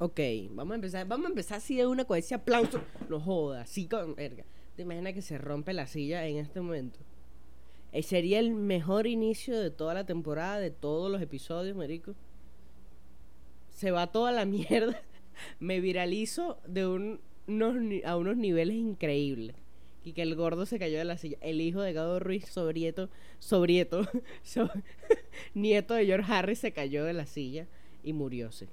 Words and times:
Ok, 0.00 0.20
vamos 0.50 0.72
a 0.72 0.74
empezar, 0.76 1.06
vamos 1.08 1.26
a 1.26 1.30
empezar 1.30 1.58
así 1.58 1.76
de 1.76 1.86
una 1.86 2.04
con 2.04 2.16
ese 2.18 2.34
aplauso. 2.34 2.80
No 3.08 3.20
joda, 3.20 3.62
así 3.62 3.86
con 3.88 4.14
verga. 4.14 4.44
¿Te 4.76 4.82
imaginas 4.82 5.12
que 5.12 5.22
se 5.22 5.38
rompe 5.38 5.72
la 5.72 5.86
silla 5.88 6.24
en 6.26 6.36
este 6.36 6.60
momento? 6.60 7.00
Eh, 7.90 8.02
sería 8.04 8.38
el 8.38 8.52
mejor 8.54 9.06
inicio 9.08 9.58
de 9.58 9.70
toda 9.70 9.94
la 9.94 10.06
temporada, 10.06 10.60
de 10.60 10.70
todos 10.70 11.10
los 11.10 11.20
episodios, 11.20 11.76
marico. 11.76 12.14
Se 13.70 13.90
va 13.90 14.12
toda 14.12 14.30
la 14.30 14.44
mierda. 14.46 15.00
Me 15.58 15.80
viralizo 15.80 16.58
de 16.66 16.86
un, 16.86 17.20
unos 17.48 17.76
a 18.04 18.16
unos 18.16 18.36
niveles 18.36 18.76
increíbles. 18.76 19.56
Y 20.04 20.12
que 20.12 20.22
el 20.22 20.36
gordo 20.36 20.64
se 20.64 20.78
cayó 20.78 20.96
de 20.98 21.04
la 21.04 21.18
silla. 21.18 21.38
El 21.40 21.60
hijo 21.60 21.80
de 21.80 21.92
Gado 21.92 22.20
Ruiz, 22.20 22.46
sobrieto, 22.46 23.10
sobrieto, 23.40 24.06
so- 24.44 24.70
nieto 25.54 25.94
de 25.94 26.06
George 26.06 26.32
Harris, 26.32 26.60
se 26.60 26.70
cayó 26.72 27.04
de 27.04 27.14
la 27.14 27.26
silla 27.26 27.66
y 28.04 28.12
murióse. 28.12 28.68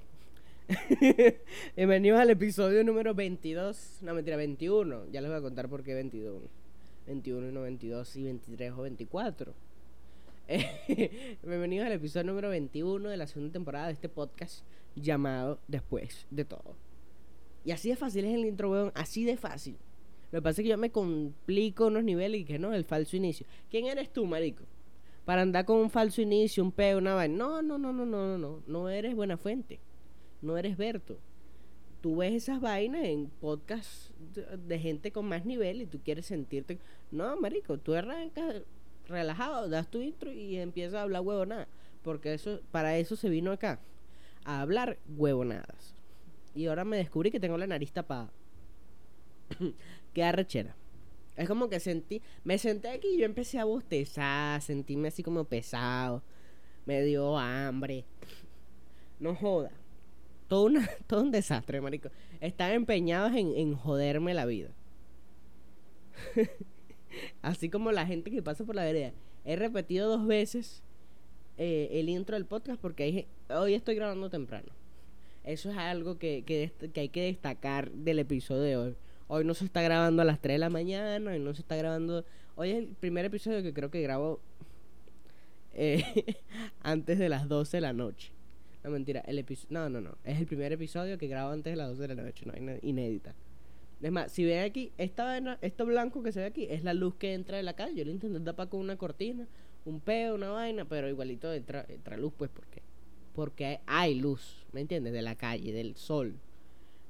Bienvenidos 1.75 2.19
al 2.19 2.31
episodio 2.31 2.83
número 2.83 3.13
22. 3.13 3.99
No, 4.01 4.15
mentira, 4.15 4.35
21. 4.35 5.11
Ya 5.11 5.21
les 5.21 5.29
voy 5.29 5.37
a 5.37 5.41
contar 5.41 5.69
por 5.69 5.83
qué 5.83 5.93
21. 5.93 6.41
21 7.05 7.49
y 7.49 7.51
no 7.51 7.61
22 7.61 8.15
y 8.15 8.23
23 8.23 8.71
o 8.71 8.81
24. 8.81 9.53
Eh, 10.47 11.37
Bienvenidos 11.43 11.85
al 11.85 11.93
episodio 11.93 12.25
número 12.25 12.49
21 12.49 13.09
de 13.09 13.17
la 13.17 13.27
segunda 13.27 13.53
temporada 13.53 13.87
de 13.87 13.93
este 13.93 14.09
podcast 14.09 14.65
llamado 14.95 15.59
Después 15.67 16.25
de 16.31 16.45
todo. 16.45 16.75
Y 17.63 17.71
así 17.71 17.89
de 17.89 17.95
fácil 17.95 18.25
es 18.25 18.33
el 18.33 18.45
intro, 18.45 18.71
weón. 18.71 18.91
Así 18.95 19.23
de 19.23 19.37
fácil. 19.37 19.77
Lo 20.31 20.39
que 20.39 20.43
pasa 20.43 20.61
es 20.61 20.65
que 20.65 20.69
yo 20.69 20.79
me 20.79 20.89
complico 20.89 21.87
unos 21.87 22.03
niveles 22.03 22.41
y 22.41 22.45
que 22.45 22.57
no, 22.57 22.73
el 22.73 22.85
falso 22.85 23.15
inicio. 23.15 23.45
¿Quién 23.69 23.85
eres 23.85 24.11
tú, 24.11 24.25
marico? 24.25 24.63
Para 25.25 25.43
andar 25.43 25.65
con 25.65 25.77
un 25.77 25.91
falso 25.91 26.23
inicio, 26.23 26.63
un 26.63 26.71
peo, 26.71 26.97
una 26.97 27.13
vaina. 27.13 27.35
No, 27.37 27.61
no, 27.61 27.77
no, 27.77 27.93
no, 27.93 28.05
no, 28.05 28.27
no, 28.27 28.37
no. 28.39 28.63
No 28.65 28.89
eres 28.89 29.15
buena 29.15 29.37
fuente. 29.37 29.79
No 30.45 30.59
eres 30.59 30.77
Berto. 30.77 31.17
Tú 32.01 32.17
ves 32.17 32.35
esas 32.35 32.61
vainas 32.61 33.03
en 33.03 33.31
podcasts 33.41 34.13
de, 34.67 34.77
gente 34.77 35.11
con 35.11 35.25
más 35.27 35.43
nivel 35.43 35.81
y 35.81 35.87
tú 35.87 35.99
quieres 36.03 36.27
sentirte. 36.27 36.77
No, 37.09 37.35
marico, 37.35 37.79
tú 37.79 37.95
arrancas 37.95 38.61
relajado, 39.07 39.67
das 39.69 39.89
tu 39.89 40.03
intro 40.03 40.31
y 40.31 40.57
empiezas 40.57 40.93
a 40.93 41.01
hablar 41.01 41.23
huevonadas. 41.23 41.67
Porque 42.03 42.35
eso, 42.35 42.61
para 42.71 42.95
eso 42.99 43.15
se 43.15 43.27
vino 43.27 43.51
acá. 43.51 43.79
A 44.43 44.61
hablar 44.61 44.99
huevonadas. 45.17 45.95
Y 46.53 46.67
ahora 46.67 46.85
me 46.85 46.97
descubrí 46.97 47.31
que 47.31 47.39
tengo 47.39 47.57
la 47.57 47.65
nariz 47.65 47.91
tapada. 47.91 48.31
Qué 50.13 50.23
arrechera. 50.23 50.75
Es 51.35 51.47
como 51.47 51.69
que 51.69 51.79
sentí, 51.79 52.21
me 52.43 52.59
senté 52.59 52.89
aquí 52.89 53.07
y 53.15 53.17
yo 53.17 53.25
empecé 53.25 53.57
a 53.57 53.65
bostezar, 53.65 54.61
sentirme 54.61 55.07
así 55.07 55.23
como 55.23 55.43
pesado, 55.43 56.21
me 56.85 57.01
dio 57.01 57.35
hambre. 57.35 58.05
No 59.19 59.33
joda. 59.33 59.71
Todo, 60.47 60.65
una, 60.65 60.87
todo 61.07 61.21
un 61.23 61.31
desastre, 61.31 61.81
marico. 61.81 62.09
Están 62.41 62.71
empeñados 62.71 63.33
en, 63.33 63.55
en 63.55 63.75
joderme 63.75 64.33
la 64.33 64.45
vida. 64.45 64.69
así 67.41 67.69
como 67.69 67.91
la 67.91 68.05
gente 68.05 68.31
que 68.31 68.41
pasa 68.41 68.63
por 68.65 68.75
la 68.75 68.83
vereda. 68.83 69.11
He 69.45 69.55
repetido 69.55 70.09
dos 70.09 70.25
veces 70.25 70.83
eh, 71.57 71.89
el 71.93 72.09
intro 72.09 72.35
del 72.35 72.45
podcast 72.45 72.79
porque 72.81 73.03
hay- 73.03 73.27
hoy 73.55 73.73
estoy 73.73 73.95
grabando 73.95 74.29
temprano. 74.29 74.71
Eso 75.43 75.69
es 75.69 75.77
algo 75.77 76.17
que, 76.17 76.43
que, 76.43 76.71
hay 76.99 77.09
que 77.09 77.23
destacar 77.23 77.91
del 77.91 78.19
episodio 78.19 78.61
de 78.63 78.77
hoy. 78.77 78.95
Hoy 79.27 79.43
no 79.45 79.53
se 79.53 79.65
está 79.65 79.81
grabando 79.81 80.21
a 80.21 80.25
las 80.25 80.39
3 80.39 80.55
de 80.55 80.59
la 80.59 80.69
mañana, 80.69 81.31
hoy 81.31 81.39
no 81.39 81.53
se 81.53 81.61
está 81.61 81.75
grabando... 81.75 82.25
Hoy 82.55 82.71
es 82.71 82.77
el 82.77 82.87
primer 82.87 83.25
episodio 83.25 83.61
que 83.61 83.73
creo 83.73 83.91
que 83.91 84.01
grabo 84.01 84.39
eh, 85.73 86.03
antes 86.81 87.19
de 87.19 87.29
las 87.29 87.47
12 87.47 87.77
de 87.77 87.81
la 87.81 87.93
noche. 87.93 88.31
No, 88.85 88.91
mentira, 88.91 89.21
el 89.21 89.39
episodio... 89.39 89.69
No, 89.71 89.89
no, 89.89 89.99
no. 89.99 90.15
Es 90.23 90.37
el 90.39 90.45
primer 90.45 90.71
episodio 90.71 91.17
que 91.17 91.27
grabo 91.27 91.49
antes 91.49 91.73
de 91.73 91.75
las 91.75 91.89
12 91.89 92.07
de 92.07 92.15
la 92.15 92.21
noche, 92.21 92.45
no, 92.45 92.53
inédita. 92.83 93.33
Es 93.99 94.11
más, 94.11 94.31
si 94.31 94.45
ven 94.45 94.63
aquí, 94.63 94.91
esta 94.99 95.39
esto 95.61 95.87
blanco 95.87 96.21
que 96.21 96.31
se 96.31 96.41
ve 96.41 96.45
aquí 96.45 96.67
es 96.69 96.83
la 96.83 96.93
luz 96.93 97.15
que 97.15 97.33
entra 97.33 97.57
de 97.57 97.63
la 97.63 97.73
calle. 97.73 97.95
Yo 97.95 98.05
lo 98.05 98.11
intenté 98.11 98.39
tapar 98.41 98.69
con 98.69 98.81
una 98.81 98.95
cortina, 98.95 99.47
un 99.85 100.01
peo, 100.01 100.35
una 100.35 100.51
vaina, 100.51 100.85
pero 100.85 101.09
igualito 101.09 101.51
entra, 101.51 101.83
entra 101.89 102.15
luz, 102.15 102.31
pues, 102.37 102.51
¿por 102.51 102.67
qué? 102.67 102.83
Porque 103.33 103.79
hay 103.87 104.13
luz, 104.13 104.63
¿me 104.71 104.81
entiendes? 104.81 105.13
De 105.13 105.23
la 105.23 105.33
calle, 105.33 105.73
del 105.73 105.95
sol. 105.95 106.35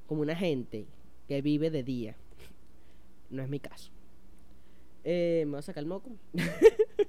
Como 0.07 0.21
una 0.21 0.35
gente 0.37 0.87
que 1.27 1.41
vive 1.41 1.69
de 1.71 1.83
día. 1.83 2.15
No 3.29 3.43
es 3.43 3.49
mi 3.49 3.59
caso. 3.59 3.91
Eh, 5.03 5.43
me 5.45 5.51
voy 5.51 5.59
a 5.59 5.63
sacar 5.63 5.83
el 5.83 5.89
moco. 5.89 6.11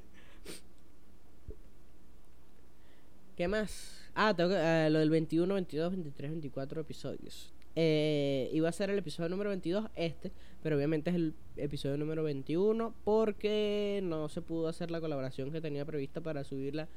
¿Qué 3.36 3.48
más? 3.48 4.00
Ah, 4.14 4.32
tengo 4.34 4.48
que, 4.48 4.56
ah, 4.56 4.88
lo 4.88 4.98
del 4.98 5.10
21, 5.10 5.52
22, 5.52 5.92
23, 5.92 6.30
24 6.30 6.80
episodios. 6.80 7.52
Eh, 7.74 8.48
iba 8.54 8.70
a 8.70 8.72
ser 8.72 8.88
el 8.88 8.98
episodio 8.98 9.28
número 9.28 9.50
22 9.50 9.90
este, 9.94 10.32
pero 10.62 10.76
obviamente 10.76 11.10
es 11.10 11.16
el 11.16 11.34
episodio 11.58 11.98
número 11.98 12.22
21 12.22 12.94
porque 13.04 14.00
no 14.02 14.30
se 14.30 14.40
pudo 14.40 14.68
hacer 14.68 14.90
la 14.90 15.02
colaboración 15.02 15.52
que 15.52 15.60
tenía 15.60 15.84
prevista 15.84 16.22
para 16.22 16.44
subirla 16.44 16.88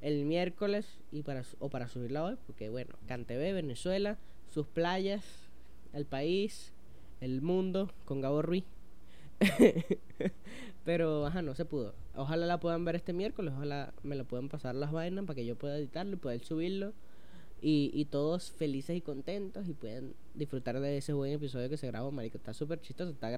el 0.00 0.24
miércoles 0.24 0.98
y 1.12 1.22
para 1.22 1.44
o 1.60 1.68
para 1.68 1.86
subirla 1.86 2.24
hoy, 2.24 2.36
porque 2.48 2.68
bueno, 2.68 2.96
Cantebé, 3.06 3.52
Venezuela, 3.52 4.18
sus 4.50 4.66
playas, 4.66 5.24
el 5.92 6.04
país, 6.04 6.72
el 7.20 7.42
mundo 7.42 7.92
con 8.06 8.20
Gabo 8.20 8.42
Ruiz. 8.42 8.64
Pero, 10.84 11.26
ajá, 11.26 11.42
no 11.42 11.54
se 11.54 11.64
pudo. 11.64 11.94
Ojalá 12.14 12.46
la 12.46 12.60
puedan 12.60 12.84
ver 12.84 12.96
este 12.96 13.12
miércoles, 13.12 13.52
ojalá 13.56 13.92
me 14.02 14.14
lo 14.14 14.24
puedan 14.24 14.48
pasar 14.48 14.74
las 14.74 14.92
vainas 14.92 15.24
para 15.24 15.34
que 15.34 15.44
yo 15.44 15.56
pueda 15.56 15.76
editarlo 15.76 16.14
y 16.14 16.16
poder 16.16 16.44
subirlo. 16.44 16.92
Y, 17.60 17.90
y 17.94 18.04
todos 18.04 18.52
felices 18.52 18.96
y 18.96 19.00
contentos 19.00 19.66
y 19.66 19.72
puedan 19.72 20.14
disfrutar 20.34 20.78
de 20.78 20.98
ese 20.98 21.14
buen 21.14 21.32
episodio 21.32 21.70
que 21.70 21.76
se 21.76 21.86
grabó, 21.86 22.12
marico. 22.12 22.36
Está 22.36 22.52
súper 22.52 22.80
chistoso, 22.80 23.10
está. 23.10 23.34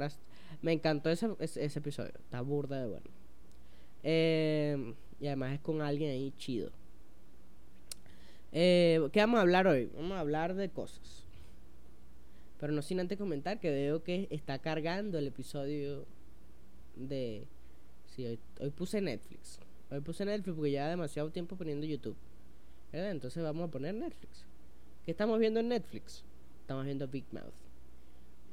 Me 0.61 0.73
encantó 0.73 1.09
ese, 1.09 1.31
ese, 1.39 1.79
episodio, 1.79 2.13
está 2.19 2.41
burda 2.41 2.81
de 2.81 2.87
bueno. 2.87 3.07
Eh, 4.03 4.95
y 5.21 5.27
además 5.27 5.55
es 5.55 5.61
con 5.61 5.81
alguien 5.81 6.11
ahí 6.11 6.33
chido. 6.37 6.71
Eh, 8.53 9.09
¿Qué 9.13 9.21
vamos 9.21 9.39
a 9.39 9.43
hablar 9.43 9.67
hoy? 9.67 9.91
Vamos 9.95 10.13
a 10.13 10.21
hablar 10.21 10.55
de 10.55 10.69
cosas. 10.69 11.28
Pero 12.59 12.73
no 12.73 12.83
sin 12.83 13.01
antes 13.01 13.19
comentar 13.19 13.61
que 13.61 13.71
veo 13.71 14.03
que 14.03 14.27
está 14.31 14.59
cargando 14.59 15.19
el 15.19 15.29
episodio 15.29 16.07
de... 16.97 17.47
Sí, 18.07 18.27
hoy, 18.59 18.71
puse 18.71 19.01
Netflix. 19.01 19.61
Hoy 19.91 20.01
puse 20.01 20.25
Netflix 20.25 20.57
porque 20.57 20.73
ya 20.73 20.89
demasiado 20.89 21.31
tiempo 21.31 21.57
poniendo 21.57 21.87
YouTube. 21.87 22.17
¿Verdad? 22.93 23.13
Entonces 23.13 23.43
vamos 23.43 23.69
a 23.69 23.71
poner 23.71 23.95
Netflix. 23.95 24.45
¿Qué 25.05 25.13
estamos 25.13 25.39
viendo 25.39 25.61
en 25.61 25.69
Netflix? 25.69 26.25
Estamos 26.61 26.85
viendo 26.85 27.07
Big 27.07 27.27
Mouth. 27.33 27.55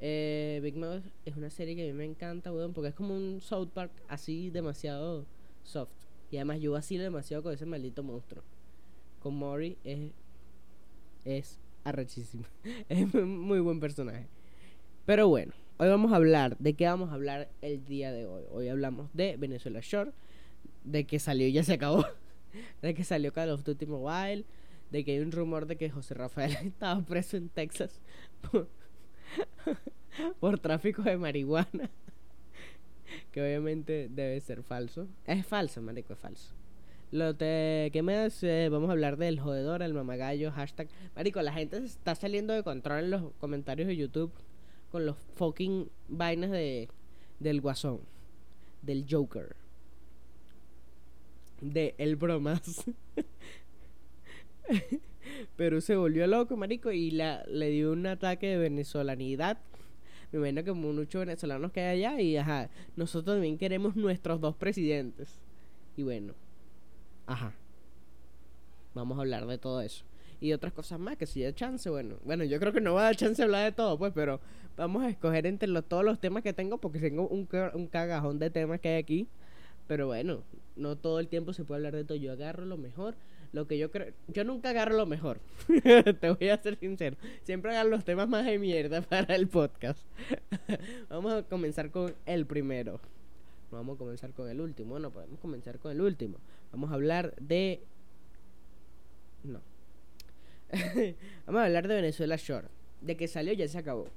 Eh, 0.02 0.60
Big 0.62 0.76
Mouth 0.76 1.04
es 1.26 1.36
una 1.36 1.50
serie 1.50 1.76
que 1.76 1.84
a 1.84 1.88
mí 1.88 1.94
me 1.94 2.06
encanta, 2.06 2.54
weón, 2.54 2.74
porque 2.74 2.90
es 2.90 2.96
como 2.96 3.16
un 3.16 3.42
South 3.42 3.70
Park 3.74 3.92
así 4.08 4.52
demasiado 4.52 5.26
soft. 5.64 5.90
Y 6.30 6.38
además 6.38 6.60
yo 6.60 6.74
vacilo 6.74 7.04
demasiado 7.04 7.42
con 7.42 7.54
ese 7.54 7.66
maldito 7.66 8.04
monstruo. 8.04 8.44
Con 9.20 9.36
Mori 9.36 9.78
es... 9.84 10.12
Es 11.24 11.60
arrechísimo. 11.86 12.44
es 12.90 13.14
muy 13.14 13.62
buen 13.62 13.80
personaje. 13.80 14.28
Pero 15.06 15.30
bueno, 15.30 15.54
hoy 15.78 15.88
vamos 15.88 16.12
a 16.12 16.18
hablar. 16.18 16.58
¿De 16.58 16.74
qué 16.74 16.86
vamos 16.88 17.12
a 17.12 17.14
hablar 17.14 17.48
el 17.62 17.86
día 17.86 18.12
de 18.12 18.26
hoy? 18.26 18.44
Hoy 18.52 18.68
hablamos 18.68 19.10
de 19.14 19.38
Venezuela 19.38 19.80
Shore. 19.82 20.12
De 20.84 21.06
que 21.06 21.20
salió 21.20 21.48
y 21.48 21.54
ya 21.54 21.64
se 21.64 21.74
acabó. 21.74 22.06
de 22.82 22.94
que 22.94 23.04
salió 23.04 23.32
Call 23.32 23.52
of 23.52 23.64
Duty 23.64 23.86
Mobile. 23.86 24.46
De 24.92 25.06
que 25.06 25.14
hay 25.14 25.20
un 25.20 25.32
rumor 25.32 25.68
de 25.68 25.78
que 25.78 25.90
José 25.90 26.16
Rafael 26.16 26.52
estaba 26.64 27.02
preso 27.02 27.38
en 27.38 27.50
Texas 27.50 28.02
por, 28.42 28.68
por 30.40 30.60
tráfico 30.60 31.04
de 31.04 31.18
marihuana. 31.18 31.90
que 33.32 33.42
obviamente 33.42 34.10
debe 34.10 34.42
ser 34.42 34.64
falso. 34.64 35.08
Es 35.26 35.46
falso, 35.46 35.82
marico, 35.82 36.14
es 36.14 36.20
falso. 36.20 36.54
Lo 37.16 37.34
te, 37.34 37.92
¿Qué 37.94 38.02
más? 38.02 38.44
Eh, 38.44 38.68
vamos 38.70 38.90
a 38.90 38.92
hablar 38.92 39.16
del 39.16 39.40
jodedor, 39.40 39.82
el 39.82 39.94
mamagallo, 39.94 40.52
hashtag. 40.52 40.90
Marico, 41.16 41.42
la 41.42 41.54
gente 41.54 41.80
se 41.80 41.86
está 41.86 42.14
saliendo 42.14 42.52
de 42.52 42.62
control 42.62 43.06
en 43.06 43.12
los 43.12 43.32
comentarios 43.40 43.88
de 43.88 43.96
YouTube 43.96 44.34
con 44.92 45.06
los 45.06 45.16
fucking 45.36 45.90
vainas 46.10 46.52
de 46.52 46.90
del 47.40 47.62
guasón, 47.62 48.02
del 48.82 49.06
Joker, 49.10 49.56
de 51.62 51.96
el 52.00 52.18
bromas. 52.18 52.84
Pero 55.56 55.80
se 55.80 55.96
volvió 55.96 56.28
loco, 56.28 56.58
marico, 56.58 56.92
y 56.92 57.12
la, 57.12 57.46
le 57.46 57.70
dio 57.70 57.94
un 57.94 58.06
ataque 58.08 58.48
de 58.48 58.58
venezolanidad. 58.58 59.58
Me 60.34 60.40
imagino 60.40 60.66
que 60.66 60.74
muchos 60.74 61.22
venezolanos 61.22 61.72
que 61.72 61.80
hay 61.80 62.04
allá 62.04 62.20
y 62.20 62.36
ajá, 62.36 62.70
nosotros 62.98 63.38
también 63.38 63.58
queremos 63.58 63.96
nuestros 63.96 64.42
dos 64.42 64.58
presidentes. 64.58 65.40
Y 65.96 66.04
bueno, 66.04 66.34
ajá. 67.28 67.54
Vamos 68.94 69.18
a 69.18 69.22
hablar 69.22 69.46
de 69.46 69.58
todo 69.58 69.82
eso. 69.82 70.06
Y 70.40 70.54
otras 70.54 70.74
cosas 70.74 71.00
más, 71.00 71.18
que 71.18 71.26
si 71.26 71.44
da 71.44 71.54
chance, 71.54 71.90
bueno. 71.90 72.16
Bueno, 72.24 72.44
yo 72.44 72.60
creo 72.60 72.74
que 72.74 72.82
no 72.82 72.94
va 72.94 73.02
a 73.02 73.04
dar 73.06 73.16
chance 73.16 73.42
de 73.42 73.44
hablar 73.44 73.66
de 73.66 73.72
todo, 73.72 73.98
pues, 73.98 74.12
pero 74.14 74.40
vamos 74.78 75.04
a 75.04 75.10
escoger 75.10 75.46
entre 75.46 75.70
los, 75.70 75.86
todos 75.86 76.04
los 76.04 76.20
temas 76.20 76.44
que 76.44 76.54
tengo, 76.54 76.78
porque 76.78 77.00
tengo 77.00 77.28
un, 77.28 77.48
un 77.74 77.88
cagajón 77.88 78.40
de 78.40 78.50
temas 78.50 78.80
que 78.80 78.90
hay 78.90 78.98
aquí. 78.98 79.28
Pero 79.88 80.08
bueno, 80.08 80.44
no 80.76 80.96
todo 80.96 81.20
el 81.20 81.28
tiempo 81.28 81.54
se 81.54 81.64
puede 81.64 81.80
hablar 81.80 81.96
de 81.96 82.04
todo. 82.04 82.18
Yo 82.18 82.32
agarro 82.32 82.66
lo 82.66 82.78
mejor, 82.78 83.16
lo 83.54 83.68
que 83.68 83.78
yo 83.78 83.92
creo, 83.92 84.14
yo 84.28 84.44
nunca 84.44 84.70
agarro 84.70 84.96
lo 84.98 85.06
mejor. 85.06 85.40
Te 86.20 86.32
voy 86.32 86.50
a 86.50 86.62
ser 86.62 86.78
sincero. 86.78 87.18
Siempre 87.44 87.72
agarro 87.72 87.90
los 87.90 88.04
temas 88.04 88.28
más 88.28 88.46
de 88.46 88.60
mierda 88.60 89.02
para 89.10 89.36
el 89.36 89.48
podcast. 89.48 90.00
vamos 91.10 91.34
a 91.34 91.44
comenzar 91.44 91.92
con 91.92 92.14
el 92.26 92.46
primero. 92.46 93.00
No 93.72 93.78
vamos 93.78 93.96
a 93.96 94.00
comenzar 94.00 94.32
con 94.32 94.50
el 94.50 94.60
último. 94.60 94.92
Bueno, 94.92 95.12
podemos 95.12 95.40
comenzar 95.40 95.80
con 95.80 95.92
el 95.92 96.02
último. 96.02 96.38
Vamos 96.76 96.92
a 96.92 96.96
hablar 96.96 97.34
de 97.40 97.82
no. 99.46 99.62
vamos 101.46 101.62
a 101.62 101.66
hablar 101.66 101.88
de 101.88 101.96
Venezuela 101.96 102.36
Short. 102.36 102.70
De 103.00 103.16
que 103.16 103.30
salió 103.30 103.54
ya 103.54 103.66
se 103.70 103.78
acabó. 103.78 104.08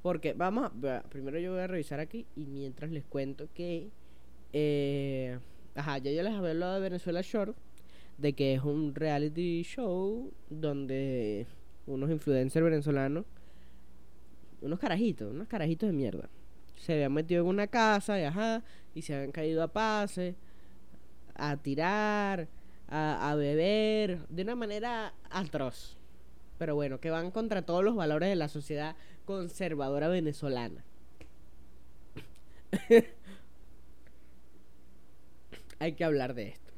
Porque 0.00 0.32
vamos 0.32 0.70
a, 0.70 1.02
primero 1.02 1.38
yo 1.38 1.52
voy 1.52 1.60
a 1.60 1.66
revisar 1.66 2.00
aquí 2.00 2.26
y 2.36 2.46
mientras 2.46 2.90
les 2.90 3.04
cuento 3.04 3.48
que 3.52 3.90
eh, 4.54 5.38
ajá, 5.74 5.98
ya 5.98 6.10
yo 6.10 6.22
les 6.22 6.32
había 6.32 6.52
hablado 6.52 6.74
de 6.76 6.80
Venezuela 6.80 7.20
Short 7.20 7.54
de 8.16 8.32
que 8.32 8.54
es 8.54 8.62
un 8.62 8.94
reality 8.94 9.62
show 9.62 10.32
donde 10.48 11.46
unos 11.86 12.10
influencers 12.10 12.64
venezolanos, 12.64 13.26
unos 14.62 14.78
carajitos, 14.78 15.30
unos 15.30 15.48
carajitos 15.48 15.90
de 15.90 15.92
mierda, 15.92 16.30
se 16.76 16.94
habían 16.94 17.12
metido 17.12 17.42
en 17.42 17.48
una 17.48 17.66
casa 17.66 18.18
y, 18.18 18.24
ajá, 18.24 18.62
y 18.94 19.02
se 19.02 19.14
habían 19.14 19.32
caído 19.32 19.62
a 19.62 19.68
pase, 19.68 20.34
a 21.34 21.56
tirar, 21.56 22.48
a, 22.88 23.34
beber, 23.36 24.26
de 24.28 24.42
una 24.42 24.54
manera 24.54 25.14
atroz. 25.30 25.96
Pero 26.58 26.74
bueno, 26.74 27.00
que 27.00 27.10
van 27.10 27.30
contra 27.30 27.62
todos 27.62 27.82
los 27.82 27.96
valores 27.96 28.28
de 28.28 28.36
la 28.36 28.48
sociedad 28.48 28.96
conservadora 29.24 30.08
venezolana. 30.08 30.84
Hay 35.78 35.92
que 35.92 36.04
hablar 36.04 36.34
de 36.34 36.48
esto. 36.48 36.72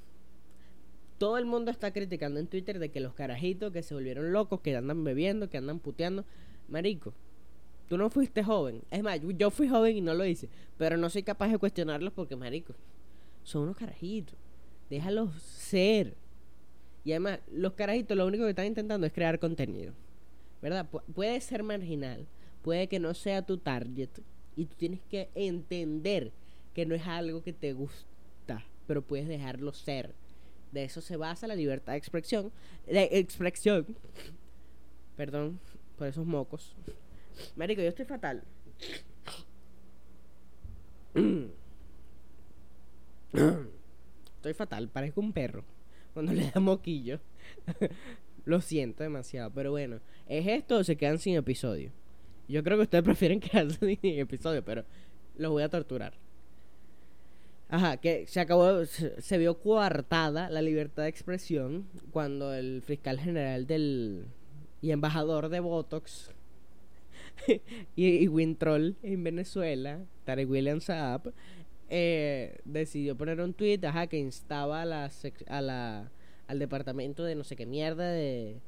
Todo 1.19 1.39
el 1.39 1.47
mundo 1.47 1.71
está 1.71 1.93
criticando 1.93 2.41
en 2.41 2.47
Twitter 2.47 2.79
de 2.79 2.91
que 2.91 3.01
los 3.01 3.15
carajitos 3.15 3.73
que 3.73 3.83
se 3.83 3.95
volvieron 3.95 4.33
locos, 4.33 4.61
que 4.61 4.77
andan 4.77 5.03
bebiendo, 5.05 5.49
que 5.49 5.57
andan 5.59 5.81
puteando. 5.81 6.25
Marico, 6.69 7.15
tú 7.89 7.97
no 7.99 8.11
fuiste 8.11 8.43
joven. 8.43 8.83
Es 8.91 9.03
más, 9.03 9.21
yo 9.23 9.51
fui 9.51 9.69
joven 9.69 9.97
y 9.97 10.01
no 10.01 10.15
lo 10.15 10.25
hice. 10.25 10.49
Pero 10.77 10.97
no 10.97 11.11
soy 11.11 11.23
capaz 11.23 11.49
de 11.49 11.59
cuestionarlos 11.59 12.13
porque, 12.13 12.37
marico, 12.37 12.75
son 13.43 13.63
unos 13.63 13.77
carajitos. 13.77 14.37
Déjalos 14.91 15.35
ser. 15.43 16.15
Y 17.05 17.13
además, 17.13 17.41
los 17.53 17.75
carajitos 17.75 18.17
lo 18.17 18.27
único 18.27 18.45
que 18.45 18.51
están 18.51 18.67
intentando 18.67 19.07
es 19.07 19.13
crear 19.13 19.39
contenido. 19.39 19.93
¿Verdad? 20.63 20.87
puede 21.15 21.41
ser 21.41 21.63
marginal. 21.63 22.27
Puede 22.63 22.89
que 22.89 22.99
no 22.99 23.15
sea 23.15 23.43
tu 23.43 23.59
target. 23.59 24.11
Y 24.57 24.65
tú 24.67 24.75
tienes 24.77 25.01
que 25.09 25.29
entender 25.35 26.33
que 26.75 26.87
no 26.87 26.95
es 26.95 27.07
algo 27.07 27.43
que 27.43 27.53
te 27.53 27.73
gusta. 27.73 28.65
Pero 28.87 29.03
puedes 29.03 29.29
dejarlo 29.29 29.73
ser 29.73 30.15
de 30.73 30.85
eso 30.85 31.01
se 31.01 31.17
basa 31.17 31.47
la 31.47 31.55
libertad 31.55 31.93
de 31.93 31.99
expresión. 31.99 32.53
De 32.87 33.09
expresión. 33.13 33.87
Perdón 35.17 35.59
por 35.97 36.07
esos 36.07 36.27
mocos. 36.27 36.75
Marico, 37.57 37.81
yo 37.81 37.89
estoy 37.89 38.05
fatal. 38.05 38.43
Estoy 44.47 44.55
fatal, 44.55 44.89
parezco 44.89 45.21
un 45.21 45.33
perro. 45.33 45.65
Cuando 46.15 46.33
le 46.33 46.53
da 46.53 46.61
moquillo. 46.61 47.19
Lo 48.45 48.61
siento 48.61 49.03
demasiado, 49.03 49.51
pero 49.51 49.73
bueno. 49.73 49.99
¿Es 50.29 50.47
esto 50.47 50.77
o 50.77 50.85
se 50.85 50.97
quedan 50.97 51.19
sin 51.19 51.35
episodio? 51.35 51.91
Yo 52.47 52.63
creo 52.63 52.77
que 52.77 52.85
ustedes 52.85 53.03
prefieren 53.05 53.41
quedarse 53.41 53.99
sin 54.01 54.21
episodio, 54.21 54.65
pero 54.65 54.85
los 55.37 55.51
voy 55.51 55.65
a 55.65 55.69
torturar. 55.69 56.13
Ajá, 57.69 57.97
que 57.97 58.29
se 58.29 58.39
acabó, 58.39 58.85
se, 58.85 59.39
vio 59.39 59.59
coartada 59.59 60.49
la 60.49 60.63
libertad 60.63 61.03
de 61.03 61.09
expresión 61.09 61.89
cuando 62.13 62.55
el 62.55 62.83
fiscal 62.83 63.19
general 63.19 63.67
del 63.67 64.27
y 64.81 64.93
embajador 64.93 65.49
de 65.49 65.59
Botox 65.59 66.31
y, 67.97 68.07
y, 68.07 68.29
Wintroll 68.29 68.95
en 69.03 69.25
Venezuela, 69.25 70.05
Tarek 70.25 70.49
William 70.49 70.81
Saab, 70.81 71.33
eh, 71.89 72.59
decidió 72.65 73.17
poner 73.17 73.41
un 73.41 73.55
tweet, 73.55 73.81
ajá, 73.85 74.07
que 74.07 74.19
instaba 74.19 74.83
a 74.83 74.85
la, 74.85 75.11
a 75.49 75.61
la, 75.61 76.11
al 76.49 76.59
departamento 76.59 77.25
de 77.25 77.35
no 77.35 77.45
sé 77.45 77.57
qué 77.57 77.67
mierda 77.67 78.11
de, 78.11 78.61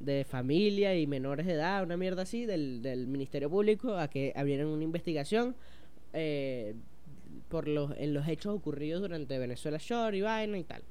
de 0.00 0.24
familia 0.24 0.96
y 0.96 1.06
menores 1.06 1.46
de 1.46 1.54
edad, 1.54 1.82
una 1.82 1.96
mierda 1.96 2.22
así, 2.22 2.46
del, 2.46 2.82
del 2.82 3.06
Ministerio 3.06 3.50
Público, 3.50 3.96
a 3.96 4.08
que 4.08 4.32
abrieran 4.36 4.68
una 4.68 4.84
investigación 4.84 5.54
eh, 6.12 6.74
por 7.48 7.68
los, 7.68 7.92
en 7.96 8.14
los 8.14 8.26
hechos 8.28 8.54
ocurridos 8.54 9.02
durante 9.02 9.38
Venezuela 9.38 9.78
Shore 9.78 10.16
y 10.16 10.20
vaina 10.22 10.58
y 10.58 10.64
tal. 10.64 10.82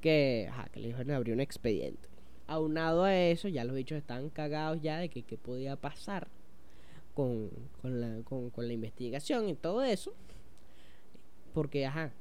Que, 0.00 0.46
ajá, 0.50 0.68
que 0.72 0.80
le 0.80 0.88
dijeron 0.88 1.12
abrir 1.12 1.34
un 1.34 1.40
expediente. 1.40 2.08
Aunado 2.46 3.04
a 3.04 3.16
eso, 3.16 3.48
ya 3.48 3.64
los 3.64 3.74
bichos 3.74 3.98
están 3.98 4.30
cagados 4.30 4.80
ya 4.80 4.98
de 4.98 5.08
que 5.08 5.22
qué 5.22 5.36
podía 5.36 5.74
pasar 5.76 6.28
con, 7.14 7.50
con, 7.82 8.00
la, 8.00 8.22
con, 8.22 8.50
con 8.50 8.68
la 8.68 8.72
investigación 8.72 9.48
y 9.48 9.54
todo 9.54 9.82
eso. 9.82 10.14
Porque, 11.56 11.86
ajá, 11.86 12.12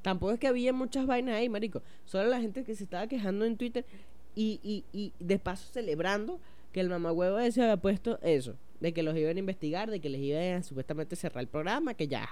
tampoco 0.00 0.32
es 0.32 0.40
que 0.40 0.46
había 0.46 0.72
muchas 0.72 1.04
vainas 1.06 1.34
ahí, 1.34 1.50
marico. 1.50 1.82
Solo 2.06 2.30
la 2.30 2.40
gente 2.40 2.64
que 2.64 2.74
se 2.74 2.84
estaba 2.84 3.06
quejando 3.06 3.44
en 3.44 3.58
Twitter 3.58 3.84
y, 4.34 4.58
y, 4.62 4.84
y 4.90 5.12
de 5.18 5.38
paso 5.38 5.70
celebrando 5.70 6.40
que 6.72 6.80
el 6.80 6.88
mamagüevo 6.88 7.38
ese 7.38 7.60
había 7.60 7.76
puesto 7.76 8.18
eso 8.22 8.56
de 8.80 8.94
que 8.94 9.02
los 9.02 9.14
iban 9.18 9.36
a 9.36 9.38
investigar, 9.38 9.90
de 9.90 10.00
que 10.00 10.08
les 10.08 10.22
iban 10.22 10.54
a 10.54 10.62
supuestamente 10.62 11.14
cerrar 11.14 11.42
el 11.42 11.48
programa, 11.48 11.92
que 11.92 12.08
ya, 12.08 12.26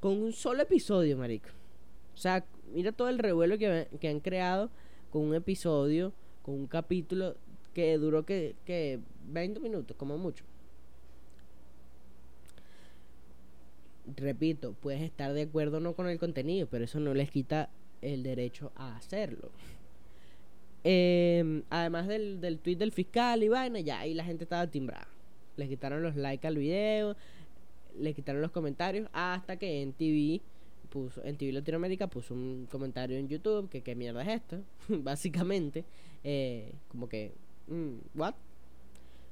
Con 0.00 0.20
un 0.20 0.34
solo 0.34 0.64
episodio, 0.64 1.16
marico. 1.16 1.48
O 2.12 2.18
sea, 2.18 2.44
mira 2.74 2.92
todo 2.92 3.08
el 3.08 3.18
revuelo 3.18 3.56
que, 3.56 3.88
que 3.98 4.08
han 4.08 4.20
creado 4.20 4.68
con 5.10 5.22
un 5.22 5.34
episodio, 5.34 6.12
con 6.42 6.56
un 6.56 6.66
capítulo 6.66 7.36
que 7.72 7.96
duró 7.96 8.26
que, 8.26 8.54
que 8.66 9.00
20 9.28 9.60
minutos, 9.60 9.96
como 9.96 10.18
mucho. 10.18 10.44
Repito, 14.16 14.74
puedes 14.74 15.02
estar 15.02 15.32
de 15.32 15.42
acuerdo 15.42 15.78
o 15.78 15.80
no 15.80 15.94
con 15.94 16.08
el 16.08 16.18
contenido, 16.18 16.66
pero 16.70 16.84
eso 16.84 17.00
no 17.00 17.14
les 17.14 17.30
quita 17.30 17.70
el 18.02 18.22
derecho 18.22 18.72
a 18.76 18.96
hacerlo. 18.96 19.50
Eh, 20.84 21.62
además 21.70 22.06
del, 22.06 22.40
del 22.40 22.58
tweet 22.58 22.76
del 22.76 22.92
fiscal 22.92 23.42
y 23.42 23.48
vaina, 23.48 23.80
ya 23.80 24.00
ahí 24.00 24.12
la 24.12 24.24
gente 24.24 24.44
estaba 24.44 24.66
timbrada 24.66 25.08
les 25.56 25.68
quitaron 25.68 26.02
los 26.02 26.16
likes 26.16 26.46
al 26.46 26.56
video, 26.56 27.16
les 27.98 28.14
quitaron 28.14 28.42
los 28.42 28.50
comentarios, 28.50 29.08
hasta 29.12 29.56
que 29.56 29.82
en 29.82 29.92
TV 29.92 30.40
puso, 30.90 31.22
en 31.24 31.36
TV 31.36 31.52
Latinoamérica 31.52 32.06
puso 32.08 32.34
un 32.34 32.66
comentario 32.70 33.16
en 33.16 33.28
YouTube 33.28 33.68
que 33.68 33.82
qué 33.82 33.94
mierda 33.94 34.22
es 34.22 34.42
esto, 34.42 34.60
básicamente, 34.88 35.84
eh, 36.22 36.72
como 36.88 37.08
que, 37.08 37.32
mm, 37.68 38.18
what? 38.18 38.34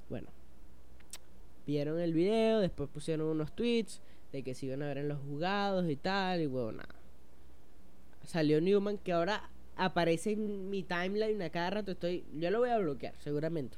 Bueno, 0.09 0.29
vieron 1.67 1.99
el 2.01 2.13
video, 2.13 2.61
después 2.61 2.89
pusieron 2.89 3.29
unos 3.29 3.55
tweets 3.55 4.01
de 4.33 4.43
que 4.43 4.55
se 4.55 4.67
iban 4.67 4.83
a 4.83 4.87
ver 4.87 4.99
en 4.99 5.09
los 5.09 5.21
jugados 5.21 5.89
y 5.89 5.97
tal, 5.97 6.41
y 6.41 6.47
bueno, 6.47 6.73
nada. 6.73 6.95
Salió 8.25 8.61
Newman 8.61 8.99
que 8.99 9.13
ahora 9.13 9.51
aparece 9.77 10.33
en 10.33 10.71
mi 10.71 10.83
timeline 10.83 11.43
a 11.43 11.51
cada 11.51 11.71
rato, 11.71 11.93
estoy, 11.93 12.25
yo 12.35 12.51
lo 12.51 12.61
voy 12.61 12.71
a 12.71 12.79
bloquear 12.79 13.15
seguramente. 13.21 13.77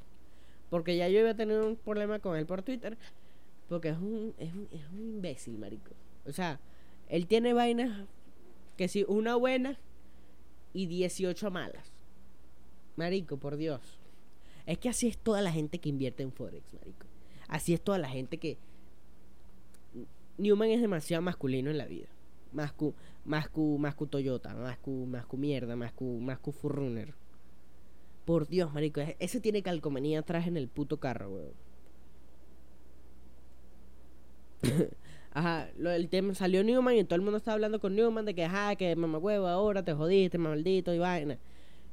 Porque 0.69 0.97
ya 0.97 1.07
yo 1.07 1.19
iba 1.19 1.31
a 1.31 1.35
tener 1.35 1.61
un 1.61 1.75
problema 1.75 2.19
con 2.19 2.35
él 2.37 2.45
por 2.45 2.61
Twitter. 2.61 2.97
Porque 3.69 3.89
es 3.89 3.97
un, 3.97 4.33
es 4.37 4.53
un, 4.53 4.67
es 4.71 4.87
un 4.91 4.99
imbécil, 4.99 5.57
marico. 5.57 5.91
O 6.25 6.31
sea, 6.31 6.59
él 7.07 7.27
tiene 7.27 7.53
vainas 7.53 8.05
que 8.77 8.87
si 8.87 9.05
una 9.07 9.35
buena 9.35 9.77
y 10.73 10.87
18 10.87 11.51
malas. 11.51 11.91
Marico, 12.95 13.37
por 13.37 13.57
Dios. 13.57 13.81
Es 14.65 14.77
que 14.77 14.89
así 14.89 15.07
es 15.07 15.17
toda 15.17 15.41
la 15.41 15.51
gente 15.51 15.79
que 15.79 15.89
invierte 15.89 16.23
en 16.23 16.31
Forex, 16.31 16.73
marico. 16.73 17.05
Así 17.47 17.73
es 17.73 17.81
toda 17.81 17.97
la 17.97 18.09
gente 18.09 18.37
que... 18.37 18.57
Newman 20.37 20.69
es 20.69 20.81
demasiado 20.81 21.21
masculino 21.21 21.69
en 21.69 21.77
la 21.77 21.85
vida. 21.85 22.07
Más 22.51 22.71
cu, 22.73 22.93
más 23.25 23.49
cu, 23.49 23.77
más 23.77 23.95
Toyota, 23.95 24.53
más 24.55 24.77
cu, 24.77 25.05
más 25.05 25.25
mierda, 25.33 25.75
más 25.75 25.91
cu, 25.93 26.19
más 26.19 26.39
Furrunner. 26.39 27.13
Por 28.25 28.47
Dios, 28.47 28.73
marico, 28.73 29.01
ese 29.19 29.39
tiene 29.39 29.61
calcomanía 29.61 30.19
atrás 30.19 30.47
en 30.47 30.57
el 30.57 30.67
puto 30.67 30.97
carro, 30.97 31.29
weón. 31.29 31.53
ajá, 35.31 35.69
el 35.77 36.09
tema 36.09 36.33
salió 36.33 36.63
Newman 36.63 36.95
y 36.95 37.03
todo 37.03 37.15
el 37.15 37.21
mundo 37.21 37.37
estaba 37.37 37.53
hablando 37.53 37.79
con 37.79 37.95
Newman 37.95 38.25
de 38.25 38.33
que, 38.33 38.45
ajá, 38.45 38.75
que 38.75 38.95
mamá 38.95 39.19
huevo, 39.19 39.47
ahora 39.47 39.83
te 39.83 39.93
jodiste, 39.93 40.37
maldito 40.37 40.93
y 40.93 40.99
vaina. 40.99 41.37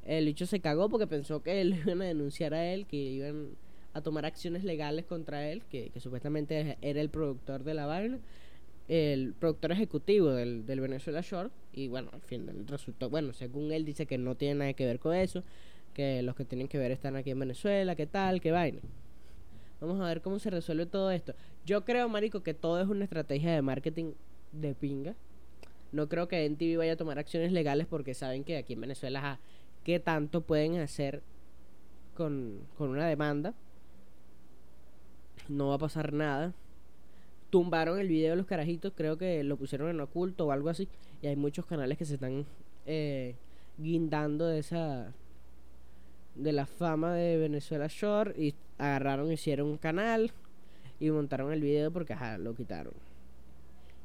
El 0.04 0.26
bicho 0.26 0.46
se 0.46 0.60
cagó 0.60 0.88
porque 0.88 1.06
pensó 1.06 1.42
que 1.42 1.60
él 1.60 1.74
iban 1.84 2.02
a 2.02 2.06
denunciar 2.06 2.54
a 2.54 2.64
él, 2.72 2.86
que 2.86 2.96
iban 2.96 3.56
a 3.94 4.00
tomar 4.00 4.24
acciones 4.24 4.64
legales 4.64 5.04
contra 5.04 5.48
él, 5.48 5.62
que, 5.70 5.92
supuestamente 5.98 6.78
era 6.80 7.00
el 7.00 7.10
productor 7.10 7.64
de 7.64 7.74
la 7.74 7.86
vaina, 7.86 8.18
el 8.88 9.34
productor 9.38 9.72
ejecutivo 9.72 10.30
del, 10.30 10.66
del 10.66 10.80
Venezuela 10.80 11.20
Short. 11.20 11.52
Y 11.72 11.88
bueno, 11.88 12.10
al 12.12 12.22
fin 12.22 12.66
resultó, 12.66 13.10
bueno, 13.10 13.32
según 13.32 13.72
él 13.72 13.84
dice 13.84 14.06
que 14.06 14.18
no 14.18 14.34
tiene 14.34 14.54
nada 14.56 14.72
que 14.72 14.86
ver 14.86 14.98
con 14.98 15.14
eso 15.14 15.42
que 15.92 16.22
los 16.22 16.34
que 16.34 16.44
tienen 16.44 16.68
que 16.68 16.78
ver 16.78 16.90
están 16.90 17.16
aquí 17.16 17.30
en 17.30 17.38
Venezuela, 17.38 17.94
qué 17.94 18.06
tal, 18.06 18.40
qué 18.40 18.50
vaina. 18.50 18.80
Vamos 19.80 20.00
a 20.00 20.04
ver 20.04 20.22
cómo 20.22 20.38
se 20.38 20.50
resuelve 20.50 20.86
todo 20.86 21.10
esto. 21.10 21.34
Yo 21.66 21.84
creo, 21.84 22.08
marico, 22.08 22.42
que 22.42 22.54
todo 22.54 22.80
es 22.80 22.88
una 22.88 23.04
estrategia 23.04 23.52
de 23.52 23.62
marketing 23.62 24.12
de 24.52 24.74
pinga. 24.74 25.14
No 25.90 26.08
creo 26.08 26.28
que 26.28 26.44
NTV 26.46 26.78
vaya 26.78 26.92
a 26.92 26.96
tomar 26.96 27.18
acciones 27.18 27.52
legales 27.52 27.86
porque 27.86 28.14
saben 28.14 28.44
que 28.44 28.56
aquí 28.56 28.74
en 28.74 28.80
Venezuela, 28.80 29.40
¿qué 29.84 29.98
tanto 29.98 30.42
pueden 30.42 30.76
hacer 30.76 31.22
con, 32.14 32.60
con 32.78 32.90
una 32.90 33.06
demanda? 33.06 33.54
No 35.48 35.68
va 35.68 35.74
a 35.74 35.78
pasar 35.78 36.12
nada. 36.12 36.54
Tumbaron 37.50 37.98
el 37.98 38.08
video 38.08 38.30
de 38.30 38.36
los 38.36 38.46
carajitos, 38.46 38.92
creo 38.96 39.18
que 39.18 39.44
lo 39.44 39.56
pusieron 39.56 39.90
en 39.90 40.00
oculto 40.00 40.46
o 40.46 40.52
algo 40.52 40.68
así. 40.68 40.88
Y 41.20 41.26
hay 41.26 41.36
muchos 41.36 41.66
canales 41.66 41.98
que 41.98 42.04
se 42.04 42.14
están 42.14 42.46
eh, 42.86 43.34
guindando 43.78 44.46
de 44.46 44.58
esa 44.58 45.12
de 46.34 46.52
la 46.52 46.66
fama 46.66 47.14
de 47.14 47.36
Venezuela 47.36 47.88
Shore 47.88 48.34
y 48.40 48.54
agarraron, 48.78 49.30
hicieron 49.30 49.68
un 49.68 49.76
canal 49.76 50.32
y 50.98 51.10
montaron 51.10 51.52
el 51.52 51.60
video 51.60 51.90
porque 51.90 52.14
ajá, 52.14 52.38
lo 52.38 52.54
quitaron. 52.54 52.94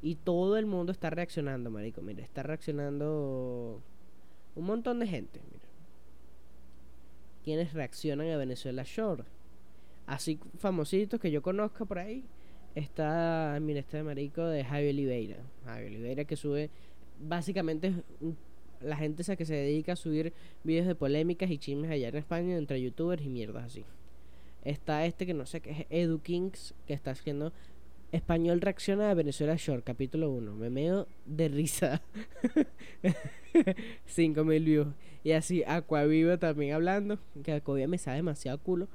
Y 0.02 0.16
todo 0.16 0.56
el 0.56 0.66
mundo 0.66 0.92
está 0.92 1.10
reaccionando, 1.10 1.70
marico. 1.70 2.02
Mira, 2.02 2.22
está 2.22 2.42
reaccionando 2.42 3.80
un 4.54 4.64
montón 4.64 5.00
de 5.00 5.06
gente. 5.06 5.40
Mira. 5.50 5.64
Quienes 7.42 7.72
reaccionan 7.72 8.28
a 8.30 8.36
Venezuela 8.36 8.84
Shore. 8.84 9.24
Así 10.08 10.40
famositos 10.56 11.20
que 11.20 11.30
yo 11.30 11.42
conozca 11.42 11.84
por 11.84 11.98
ahí. 11.98 12.24
Está, 12.74 13.58
mira, 13.60 13.80
este 13.80 14.02
marico 14.02 14.42
de 14.42 14.64
Javi 14.64 14.88
Oliveira. 14.88 15.36
Javi 15.66 15.86
Oliveira 15.86 16.24
que 16.24 16.34
sube. 16.34 16.70
Básicamente 17.20 17.92
la 18.80 18.96
gente 18.96 19.22
esa 19.22 19.36
que 19.36 19.44
se 19.44 19.54
dedica 19.54 19.92
a 19.92 19.96
subir 19.96 20.32
videos 20.64 20.86
de 20.86 20.94
polémicas 20.94 21.50
y 21.50 21.58
chismes 21.58 21.90
allá 21.90 22.08
en 22.08 22.16
España 22.16 22.56
entre 22.56 22.80
youtubers 22.80 23.22
y 23.22 23.28
mierdas 23.28 23.64
así. 23.64 23.84
Está 24.64 25.04
este 25.04 25.26
que 25.26 25.34
no 25.34 25.44
sé 25.44 25.60
qué 25.60 25.70
es 25.70 25.86
Edu 25.90 26.20
Kings 26.20 26.74
que 26.86 26.94
está 26.94 27.10
haciendo 27.10 27.52
Español 28.10 28.62
reacciona 28.62 29.10
a 29.10 29.14
Venezuela 29.14 29.56
Short, 29.56 29.84
capítulo 29.84 30.30
1. 30.30 30.54
Me 30.54 30.70
meo 30.70 31.06
de 31.26 31.48
risa. 31.48 32.00
5000 34.06 34.64
views. 34.64 34.88
Y 35.22 35.32
así, 35.32 35.62
Aquaviva 35.66 36.38
también 36.38 36.72
hablando. 36.72 37.18
Que 37.44 37.52
Aquaviva 37.52 37.86
me 37.86 37.98
sabe 37.98 38.16
demasiado 38.16 38.56
culo. 38.58 38.88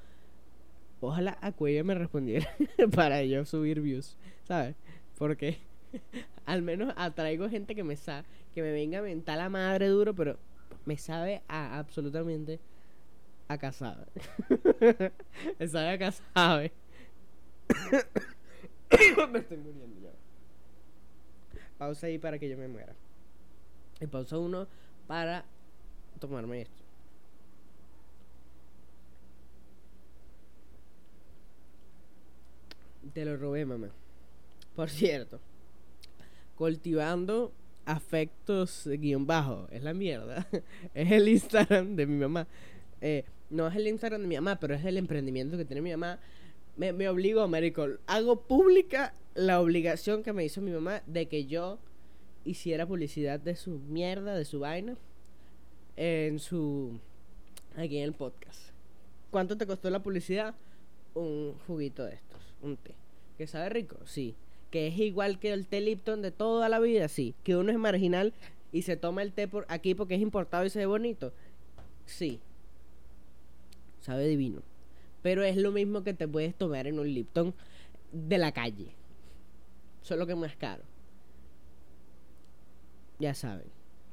Ojalá 1.06 1.38
Aquaviva 1.42 1.84
me 1.84 1.96
respondiera 1.96 2.48
para 2.96 3.22
yo 3.24 3.44
subir 3.44 3.82
views. 3.82 4.16
¿Sabes? 4.46 4.76
Porque 5.18 5.58
al 6.46 6.62
menos 6.62 6.94
atraigo 6.96 7.50
gente 7.50 7.76
que 7.76 7.84
me 7.84 7.98
sabe. 7.98 8.26
Que 8.54 8.62
me 8.62 8.72
venga 8.72 9.00
a 9.00 9.02
mentar 9.02 9.38
la 9.38 9.50
madre 9.50 9.88
duro, 9.88 10.16
pero 10.16 10.38
me 10.86 10.98
sabe 10.98 11.42
a 11.50 11.78
absolutamente 11.78 12.62
a 13.50 13.58
casada. 13.58 14.08
me 15.60 15.68
sabe 15.68 15.90
a 15.90 15.98
casada. 15.98 16.62
me 19.32 19.40
estoy 19.40 19.58
muriendo 19.58 20.00
ya. 20.02 20.12
Pausa 21.78 22.08
ahí 22.08 22.18
para 22.18 22.40
que 22.40 22.48
yo 22.48 22.58
me 22.58 22.70
muera. 22.70 22.94
Y 24.00 24.08
pausa 24.08 24.38
uno 24.38 24.68
para 25.08 25.44
tomarme 26.20 26.62
esto. 26.62 26.83
Te 33.14 33.26
lo 33.26 33.36
robé, 33.38 33.66
mamá. 33.66 33.90
Por 34.76 34.90
cierto, 34.90 35.40
cultivando 36.56 37.52
afectos 37.86 38.88
guion 38.88 39.28
bajo. 39.28 39.68
Es 39.72 39.84
la 39.84 39.94
mierda. 39.94 40.48
es 40.94 41.12
el 41.12 41.28
Instagram 41.28 41.96
de 41.96 42.06
mi 42.06 42.18
mamá. 42.18 42.48
Eh, 43.02 43.26
no 43.50 43.68
es 43.68 43.76
el 43.76 43.88
Instagram 43.88 44.22
de 44.22 44.28
mi 44.28 44.36
mamá, 44.36 44.60
pero 44.60 44.74
es 44.74 44.86
el 44.86 44.98
emprendimiento 44.98 45.58
que 45.58 45.66
tiene 45.66 45.82
mi 45.82 45.92
mamá 45.92 46.20
me, 46.76 46.94
me 46.94 47.10
obligo, 47.10 47.48
marico. 47.48 47.88
Hago 48.08 48.42
pública 48.42 49.14
la 49.36 49.62
obligación 49.62 50.24
que 50.24 50.34
me 50.34 50.46
hizo 50.46 50.62
mi 50.62 50.72
mamá 50.72 51.02
de 51.06 51.28
que 51.28 51.46
yo 51.46 51.80
hiciera 52.44 52.86
publicidad 52.86 53.40
de 53.40 53.56
su 53.56 53.80
mierda, 53.80 54.36
de 54.36 54.46
su 54.46 54.60
vaina, 54.60 54.98
en 55.96 56.40
su. 56.40 57.00
aquí 57.76 57.98
en 57.98 58.04
el 58.04 58.14
podcast. 58.14 58.72
¿Cuánto 59.32 59.58
te 59.58 59.66
costó 59.66 59.90
la 59.90 60.02
publicidad? 60.02 60.56
Un 61.14 61.56
juguito 61.68 62.04
de 62.06 62.16
estos, 62.16 62.53
un 62.64 62.78
té. 62.78 62.96
¿Que 63.38 63.48
sabe 63.48 63.70
rico? 63.70 63.98
Sí. 64.06 64.36
¿Que 64.72 64.88
es 64.88 64.98
igual 64.98 65.40
que 65.40 65.54
el 65.54 65.68
té 65.68 65.82
Lipton 65.82 66.22
de 66.22 66.32
toda 66.32 66.70
la 66.70 66.80
vida? 66.80 67.08
Sí. 67.08 67.36
¿Que 67.44 67.56
uno 67.56 67.72
es 67.72 67.78
marginal 67.78 68.34
y 68.72 68.82
se 68.84 68.98
toma 68.98 69.22
el 69.22 69.34
té 69.34 69.48
por 69.48 69.66
aquí 69.70 69.94
porque 69.94 70.16
es 70.16 70.22
importado 70.22 70.66
y 70.66 70.70
se 70.70 70.80
ve 70.80 70.86
bonito? 70.86 71.34
Sí. 72.06 72.40
Sabe 74.00 74.28
divino. 74.28 74.62
Pero 75.22 75.44
es 75.44 75.58
lo 75.58 75.72
mismo 75.72 76.04
que 76.04 76.14
te 76.14 76.28
puedes 76.28 76.56
tomar 76.56 76.88
en 76.88 77.00
un 77.00 77.14
Lipton 77.14 77.54
de 78.12 78.38
la 78.38 78.52
calle. 78.52 78.96
Solo 80.02 80.28
que 80.28 80.36
más 80.36 80.56
caro. 80.56 80.84
Ya 83.20 83.34
saben. 83.34 83.68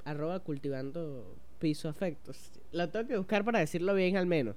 Arroba 0.04 0.40
cultivando 0.40 1.36
piso 1.58 1.88
afectos. 1.88 2.52
Lo 2.72 2.88
tengo 2.88 3.06
que 3.08 3.16
buscar 3.16 3.44
para 3.44 3.58
decirlo 3.58 3.94
bien 3.94 4.16
al 4.16 4.26
menos. 4.26 4.56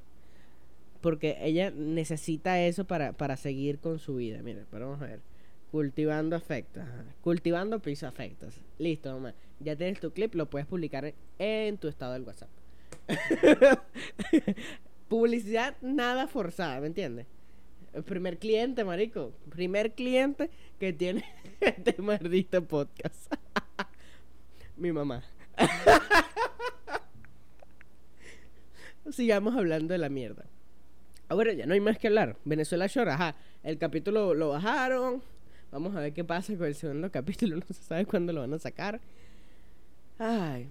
Porque 1.03 1.37
ella 1.41 1.69
necesita 1.69 2.61
eso 2.61 2.85
para, 2.85 3.11
para 3.11 3.35
seguir 3.35 3.79
con 3.79 3.99
su 3.99 4.15
vida. 4.15 4.41
Mira, 4.41 4.65
pero 4.71 4.85
vamos 4.85 5.01
a 5.01 5.07
ver. 5.07 5.19
Cultivando 5.69 6.33
afectos. 6.37 6.85
Cultivando 7.19 7.81
piso 7.81 8.07
afectos. 8.07 8.61
Listo, 8.79 9.11
mamá. 9.11 9.33
Ya 9.59 9.75
tienes 9.75 9.99
tu 9.99 10.11
clip, 10.11 10.33
lo 10.33 10.49
puedes 10.49 10.65
publicar 10.65 11.13
en 11.39 11.77
tu 11.77 11.89
estado 11.89 12.13
del 12.13 12.23
WhatsApp. 12.23 12.47
publicidad 15.09 15.75
nada 15.81 16.27
forzada, 16.27 16.79
¿me 16.79 16.87
entiendes? 16.87 17.27
El 17.91 18.03
primer 18.03 18.37
cliente, 18.39 18.85
marico. 18.85 19.33
Primer 19.49 19.95
cliente 19.95 20.49
que 20.79 20.93
tiene 20.93 21.25
este 21.59 22.01
maldito 22.01 22.63
podcast. 22.63 23.33
Mi 24.77 24.93
mamá. 24.93 25.21
Sigamos 29.11 29.53
hablando 29.57 29.91
de 29.91 29.97
la 29.97 30.07
mierda. 30.07 30.45
Ahora 31.33 31.51
ya 31.51 31.65
no 31.65 31.73
hay 31.73 31.79
más 31.79 31.97
que 31.97 32.05
hablar. 32.05 32.37
Venezuela 32.45 32.85
Shore, 32.85 33.09
ajá. 33.09 33.35
El 33.63 33.79
capítulo 33.79 34.35
lo 34.35 34.49
bajaron. 34.49 35.23
Vamos 35.71 35.95
a 35.95 35.99
ver 35.99 36.13
qué 36.13 36.23
pasa 36.23 36.55
con 36.55 36.67
el 36.67 36.75
segundo 36.75 37.11
capítulo. 37.11 37.55
No 37.55 37.65
se 37.65 37.73
sabe 37.73 38.05
cuándo 38.05 38.31
lo 38.33 38.41
van 38.41 38.53
a 38.53 38.59
sacar. 38.59 39.01
Ay. 40.19 40.69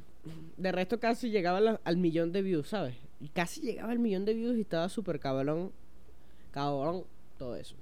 De 0.56 0.70
resto 0.70 1.00
casi 1.00 1.30
llegaba 1.30 1.80
al 1.82 1.96
millón 1.96 2.30
de 2.30 2.42
views, 2.42 2.68
¿sabes? 2.68 2.94
Casi 3.34 3.60
llegaba 3.60 3.90
al 3.90 3.98
millón 3.98 4.24
de 4.24 4.34
views 4.34 4.56
y 4.56 4.60
estaba 4.60 4.88
súper 4.88 5.18
cabrón. 5.18 5.72
Cabrón, 6.52 7.06
todo 7.38 7.56
eso. 7.56 7.74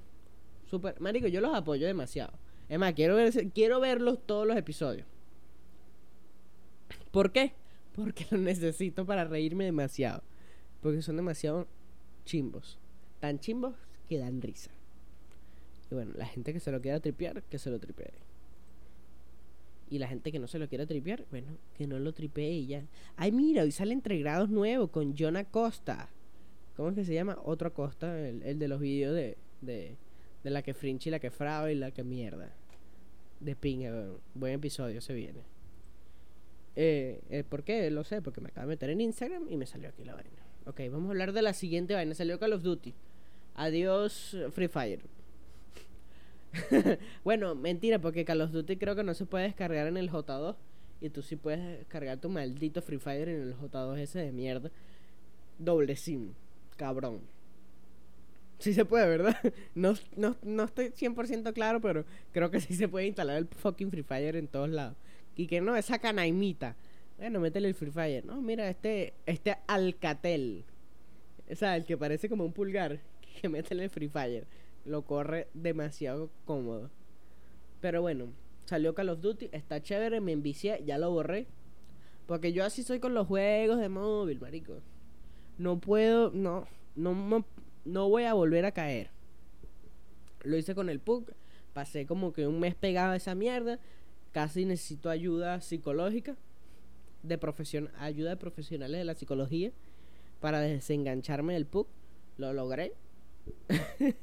Súper. 0.71 0.99
Marico, 1.03 1.29
yo 1.29 1.43
los 1.43 1.55
apoyo 1.55 1.87
demasiado. 1.87 2.33
Es 2.67 2.79
más, 2.79 2.95
quiero, 2.95 3.19
quiero 3.53 3.81
verlos 3.81 4.21
todos 4.25 4.47
los 4.47 4.57
episodios. 4.57 5.07
¿Por 7.11 7.31
qué? 7.31 7.53
Porque 7.95 8.27
los 8.31 8.41
necesito 8.41 9.05
para 9.05 9.25
reírme 9.25 9.67
demasiado. 9.67 10.23
Porque 10.81 11.03
son 11.03 11.17
demasiado 11.17 11.69
chimbos. 12.25 12.79
Tan 13.21 13.39
chimbos 13.39 13.75
que 14.09 14.19
dan 14.19 14.41
risa. 14.41 14.71
Y 15.91 15.95
bueno, 15.95 16.13
la 16.17 16.27
gente 16.27 16.53
que 16.53 16.61
se 16.61 16.71
lo 16.71 16.81
quiera 16.81 17.01
tripear, 17.01 17.43
que 17.43 17.59
se 17.59 17.71
lo 17.71 17.79
tripee. 17.79 18.13
Y 19.91 19.99
la 19.99 20.07
gente 20.07 20.31
que 20.31 20.39
no 20.39 20.47
se 20.47 20.59
lo 20.59 20.69
quiera 20.69 20.87
tripear, 20.87 21.25
bueno, 21.31 21.49
que 21.77 21.87
no 21.87 21.99
lo 21.99 22.13
tripee 22.13 22.53
y 22.53 22.67
ya. 22.67 22.85
Ay, 23.17 23.33
mira, 23.33 23.65
hoy 23.65 23.73
sale 23.73 23.93
entre 23.93 24.19
grados 24.19 24.49
nuevo 24.49 24.89
con 24.89 25.17
John 25.19 25.37
Acosta. 25.37 26.09
¿Cómo 26.77 26.91
es 26.91 26.95
que 26.95 27.05
se 27.05 27.13
llama? 27.13 27.39
Otro 27.45 27.69
Acosta, 27.69 28.17
el, 28.29 28.59
de 28.59 28.69
los 28.69 28.81
vídeos 28.81 29.15
de, 29.15 29.37
de, 29.61 29.97
de 30.45 30.51
la 30.51 30.63
que 30.63 30.75
fringe 30.75 31.09
y 31.09 31.11
la 31.11 31.19
que 31.19 31.31
fraude 31.31 31.73
y 31.73 31.77
la 31.77 31.91
que 31.91 32.05
mierda. 32.05 32.53
De 33.41 33.57
pinga, 33.57 34.13
buen 34.35 34.55
episodio 34.55 35.01
se 35.01 35.13
viene. 35.13 35.41
Eh, 36.77 37.21
eh, 37.31 37.45
¿Por 37.49 37.65
qué? 37.65 37.91
Lo 37.91 38.05
sé, 38.05 38.23
porque 38.23 38.41
me 38.41 38.49
acabo 38.49 38.69
de 38.69 38.75
meter 38.75 38.91
en 38.91 39.01
Instagram 39.01 39.49
y 39.49 39.57
me 39.57 39.67
salió 39.67 39.89
aquí 39.89 40.05
la 40.05 40.15
vaina. 40.15 40.50
Ok, 40.71 40.83
vamos 40.89 41.09
a 41.09 41.11
hablar 41.11 41.33
de 41.33 41.43
la 41.43 41.53
siguiente 41.53 41.95
vaina. 41.95 42.15
Salió 42.15 42.39
Call 42.39 42.53
of 42.53 42.63
Duty. 42.63 42.95
Adiós, 43.57 44.37
Free 44.53 44.69
Fire. 44.69 45.01
bueno, 47.25 47.57
mentira, 47.57 47.99
porque 47.99 48.25
Call 48.25 48.43
of 48.43 48.53
Duty 48.53 48.77
creo 48.77 48.95
que 48.95 49.03
no 49.03 49.15
se 49.15 49.27
puede 49.27 49.47
descargar 49.47 49.89
en 49.89 49.97
el 49.97 50.09
J2. 50.09 50.55
Y 51.01 51.11
tú 51.11 51.23
sí 51.23 51.35
puedes 51.35 51.79
descargar 51.79 52.19
tu 52.19 52.29
maldito 52.29 52.83
Free 52.83 53.01
Fire 53.01 53.29
en 53.29 53.43
el 53.43 53.57
J2 53.57 53.99
ese 53.99 54.21
de 54.21 54.31
mierda. 54.31 54.71
Doble 55.59 55.97
SIM, 55.97 56.35
cabrón. 56.77 57.19
Sí 58.61 58.73
se 58.73 58.85
puede, 58.85 59.09
¿verdad? 59.09 59.37
No, 59.75 59.95
no, 60.15 60.37
no 60.45 60.63
estoy 60.63 60.91
100% 60.91 61.53
claro, 61.53 61.81
pero 61.81 62.05
creo 62.31 62.53
que 62.53 62.61
sí 62.61 62.75
se 62.75 62.87
puede 62.87 63.09
instalar 63.09 63.39
el 63.39 63.49
fucking 63.49 63.91
Free 63.91 64.05
Fire 64.05 64.37
en 64.37 64.47
todos 64.47 64.71
lados. 64.71 64.97
Y 65.35 65.49
que 65.49 65.61
no, 65.61 65.75
esa 65.75 65.99
canaimita. 65.99 66.77
Bueno, 67.21 67.39
métele 67.39 67.69
el 67.69 67.75
Free 67.75 67.93
Fire. 67.93 68.25
No, 68.25 68.43
mira, 68.43 68.69
este, 68.69 69.15
este 69.27 69.57
Alcatel. 69.69 70.65
O 71.49 71.55
sea, 71.55 71.77
el 71.77 71.85
que 71.85 71.97
parece 71.97 72.29
como 72.29 72.45
un 72.45 72.53
pulgar. 72.53 72.99
Que 73.41 73.49
métele 73.49 73.85
el 73.85 73.91
Free 73.91 74.09
Fire 74.09 74.45
lo 74.85 75.03
corre 75.03 75.49
demasiado 75.55 76.31
cómodo. 76.45 76.91
Pero 77.81 78.03
bueno, 78.03 78.33
salió 78.67 78.95
Call 78.95 79.11
of 79.11 79.21
Duty, 79.21 79.49
está 79.53 79.83
chévere, 79.83 80.21
me 80.21 80.33
envicié, 80.33 80.83
ya 80.85 80.99
lo 80.99 81.11
borré. 81.11 81.47
Porque 82.27 82.53
yo 82.53 82.65
así 82.65 82.83
soy 82.83 83.01
con 83.01 83.15
los 83.15 83.27
juegos 83.27 83.79
de 83.79 83.89
móvil, 83.89 84.41
marico. 84.41 84.81
No 85.59 85.79
puedo, 85.81 86.31
no, 86.31 86.67
no, 86.95 87.45
no, 87.85 88.09
voy 88.09 88.25
a 88.25 88.35
volver 88.35 88.65
a 88.65 88.73
caer. 88.73 89.11
Lo 90.43 90.57
hice 90.57 90.75
con 90.75 90.89
el 90.89 91.01
PUC, 91.01 91.33
pasé 91.73 92.07
como 92.07 92.33
que 92.33 92.47
un 92.47 92.61
mes 92.61 92.75
pegado 92.75 93.13
a 93.13 93.17
esa 93.17 93.35
mierda. 93.35 93.79
casi 94.33 94.65
necesito 94.65 95.11
ayuda 95.11 95.61
psicológica, 95.61 96.37
de 97.23 97.39
profesión, 97.39 97.91
ayuda 97.99 98.31
de 98.31 98.37
profesionales 98.37 98.99
de 98.99 99.05
la 99.05 99.15
psicología 99.15 99.73
para 100.41 100.61
desengancharme 100.61 101.55
del 101.55 101.67
PUC. 101.67 101.87
Lo 102.39 102.53
logré. 102.53 102.95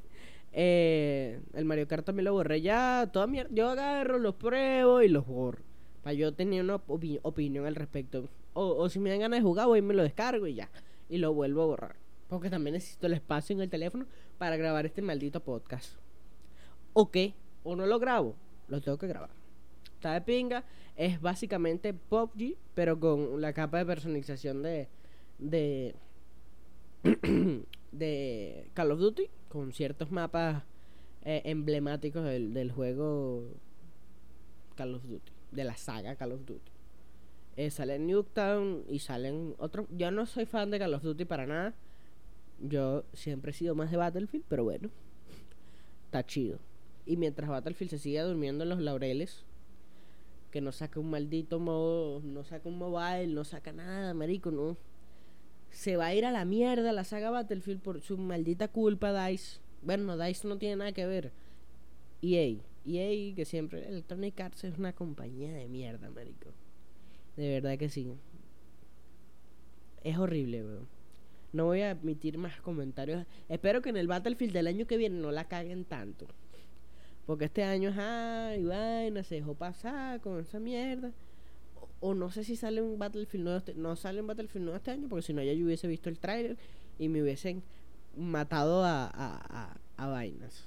eh, 0.52 1.40
el 1.54 1.66
Mario 1.66 1.88
Kart 1.88 2.06
también 2.06 2.26
lo 2.26 2.34
borré 2.34 2.62
ya. 2.62 3.10
Toda 3.12 3.28
mierda. 3.28 3.50
Yo 3.54 3.70
agarro, 3.70 4.18
los 4.18 4.36
pruebo 4.36 5.02
y 5.02 5.10
los 5.10 5.26
borro. 5.26 5.64
Para 6.04 6.14
yo 6.14 6.34
tener 6.34 6.64
una 6.64 6.76
opinión 6.76 7.66
al 7.66 7.76
respecto. 7.76 8.28
O, 8.54 8.66
o, 8.66 8.90
si 8.90 9.00
me 9.00 9.10
dan 9.10 9.20
ganas 9.20 9.40
de 9.40 9.44
jugar, 9.44 9.68
voy 9.68 9.80
y 9.80 9.82
me 9.84 9.94
lo 9.94 10.04
descargo 10.04 10.48
y 10.48 10.56
ya. 10.56 10.70
Y 11.10 11.18
lo 11.20 11.34
vuelvo 11.34 11.62
a 11.62 11.66
borrar. 11.66 11.96
Porque 12.28 12.50
también 12.50 12.74
necesito 12.74 13.08
el 13.08 13.14
espacio 13.14 13.56
en 13.56 13.62
el 13.62 13.70
teléfono 13.70 14.06
para 14.38 14.58
grabar 14.58 14.86
este 14.86 15.02
maldito 15.02 15.40
podcast. 15.42 15.96
¿O 16.94 17.12
qué? 17.12 17.36
¿O 17.64 17.76
no 17.76 17.86
lo 17.86 18.00
grabo? 18.00 18.36
Lo 18.68 18.82
tengo 18.82 18.98
que 18.98 19.08
grabar. 19.08 19.37
Está 19.98 20.14
de 20.14 20.22
pinga. 20.22 20.64
Es 20.96 21.20
básicamente 21.20 21.92
PUBG, 21.92 22.56
pero 22.76 23.00
con 23.00 23.42
la 23.42 23.52
capa 23.52 23.80
de 23.80 23.86
personalización 23.88 24.62
de. 24.62 24.88
de. 25.40 25.96
de 27.92 28.70
Call 28.76 28.92
of 28.92 29.00
Duty. 29.00 29.28
Con 29.50 29.74
ciertos 29.74 30.12
mapas 30.12 30.64
eh, 31.24 31.42
emblemáticos 31.46 32.24
del, 32.24 32.54
del 32.54 32.72
juego 32.72 33.44
Call 34.76 34.94
of 34.94 35.04
Duty. 35.04 35.32
De 35.52 35.64
la 35.64 35.76
saga 35.76 36.16
Call 36.16 36.34
of 36.34 36.46
Duty. 36.46 36.72
Eh, 37.56 37.72
sale 37.72 37.98
Nuketown 37.98 38.84
y 38.88 39.00
salen 39.00 39.56
otros. 39.58 39.88
Yo 39.90 40.12
no 40.12 40.28
soy 40.28 40.46
fan 40.46 40.70
de 40.70 40.78
Call 40.78 40.94
of 40.94 41.02
Duty 41.02 41.26
para 41.26 41.48
nada. 41.48 41.74
Yo 42.60 43.04
siempre 43.14 43.50
he 43.50 43.54
sido 43.56 43.74
más 43.74 43.90
de 43.90 43.98
Battlefield, 43.98 44.46
pero 44.48 44.64
bueno, 44.64 44.92
está 46.06 46.24
chido. 46.24 46.60
Y 47.08 47.18
mientras 47.18 47.50
Battlefield 47.50 47.90
se 47.90 47.98
siga 47.98 48.24
durmiendo 48.24 48.64
en 48.64 48.70
los 48.70 48.80
laureles, 48.80 49.47
que 50.52 50.62
no 50.62 50.72
saca 50.72 51.00
un 51.00 51.10
maldito 51.10 51.60
modo, 51.60 52.22
no 52.22 52.44
saca 52.44 52.70
un 52.70 52.78
mobile, 52.78 53.28
no 53.28 53.44
saca 53.44 53.74
nada, 53.74 54.14
marico, 54.14 54.52
no. 54.52 54.78
Se 55.70 55.98
va 55.98 56.08
a 56.08 56.16
ir 56.16 56.26
a 56.26 56.32
la 56.32 56.46
mierda 56.46 56.92
la 56.92 57.04
saga 57.04 57.30
Battlefield 57.30 57.82
por 57.82 58.02
su 58.02 58.18
maldita 58.18 58.68
culpa, 58.68 59.28
DICE. 59.28 59.60
Bueno, 59.82 60.18
DICE 60.18 60.48
no 60.48 60.58
tiene 60.58 60.78
nada 60.78 60.92
que 60.92 61.06
ver. 61.06 61.32
EA, 62.22 62.58
EA 62.86 63.36
que 63.36 63.46
siempre 63.46 63.88
Electronic 63.88 64.40
Arts 64.40 64.64
es 64.64 64.78
una 64.78 64.94
compañía 64.94 65.54
de 65.54 65.68
mierda, 65.68 66.10
marico. 66.10 66.50
De 67.36 67.50
verdad 67.50 67.78
que 67.78 67.90
sí. 67.90 68.12
Es 70.04 70.18
horrible, 70.18 70.64
weón. 70.64 70.88
No 71.54 71.66
voy 71.66 71.82
a 71.82 71.92
admitir 71.92 72.38
más 72.38 72.60
comentarios. 72.62 73.26
Espero 73.50 73.82
que 73.82 73.90
en 73.90 73.98
el 73.98 74.08
Battlefield 74.08 74.54
del 74.54 74.68
año 74.68 74.88
que 74.88 74.98
viene 74.98 75.20
no 75.20 75.32
la 75.32 75.48
caguen 75.48 75.86
tanto. 75.86 76.28
Porque 77.28 77.46
este 77.46 77.62
año, 77.64 77.94
ay, 77.98 78.64
vaina, 78.64 79.22
se 79.22 79.36
dejó 79.36 79.54
pasar 79.54 80.22
con 80.22 80.40
esa 80.40 80.60
mierda. 80.60 81.12
O, 82.00 82.14
no 82.14 82.32
sé 82.32 82.46
si 82.46 82.56
sale 82.56 82.82
un 82.82 82.98
Battlefield 82.98 83.44
nuevo 83.44 83.58
este, 83.60 83.76
no 83.76 83.96
sale 83.98 84.22
un 84.22 84.28
Battlefield 84.28 84.64
nuevo 84.64 84.78
este 84.78 84.92
año, 84.92 85.10
porque 85.10 85.24
si 85.24 85.34
no 85.34 85.44
ya 85.44 85.52
yo 85.52 85.66
hubiese 85.66 85.88
visto 85.88 86.10
el 86.10 86.20
trailer 86.20 86.58
y 86.98 87.10
me 87.10 87.22
hubiesen 87.22 87.64
matado 88.16 88.84
a, 88.84 89.12
a, 89.14 89.78
a, 89.98 90.08
vainas. 90.08 90.66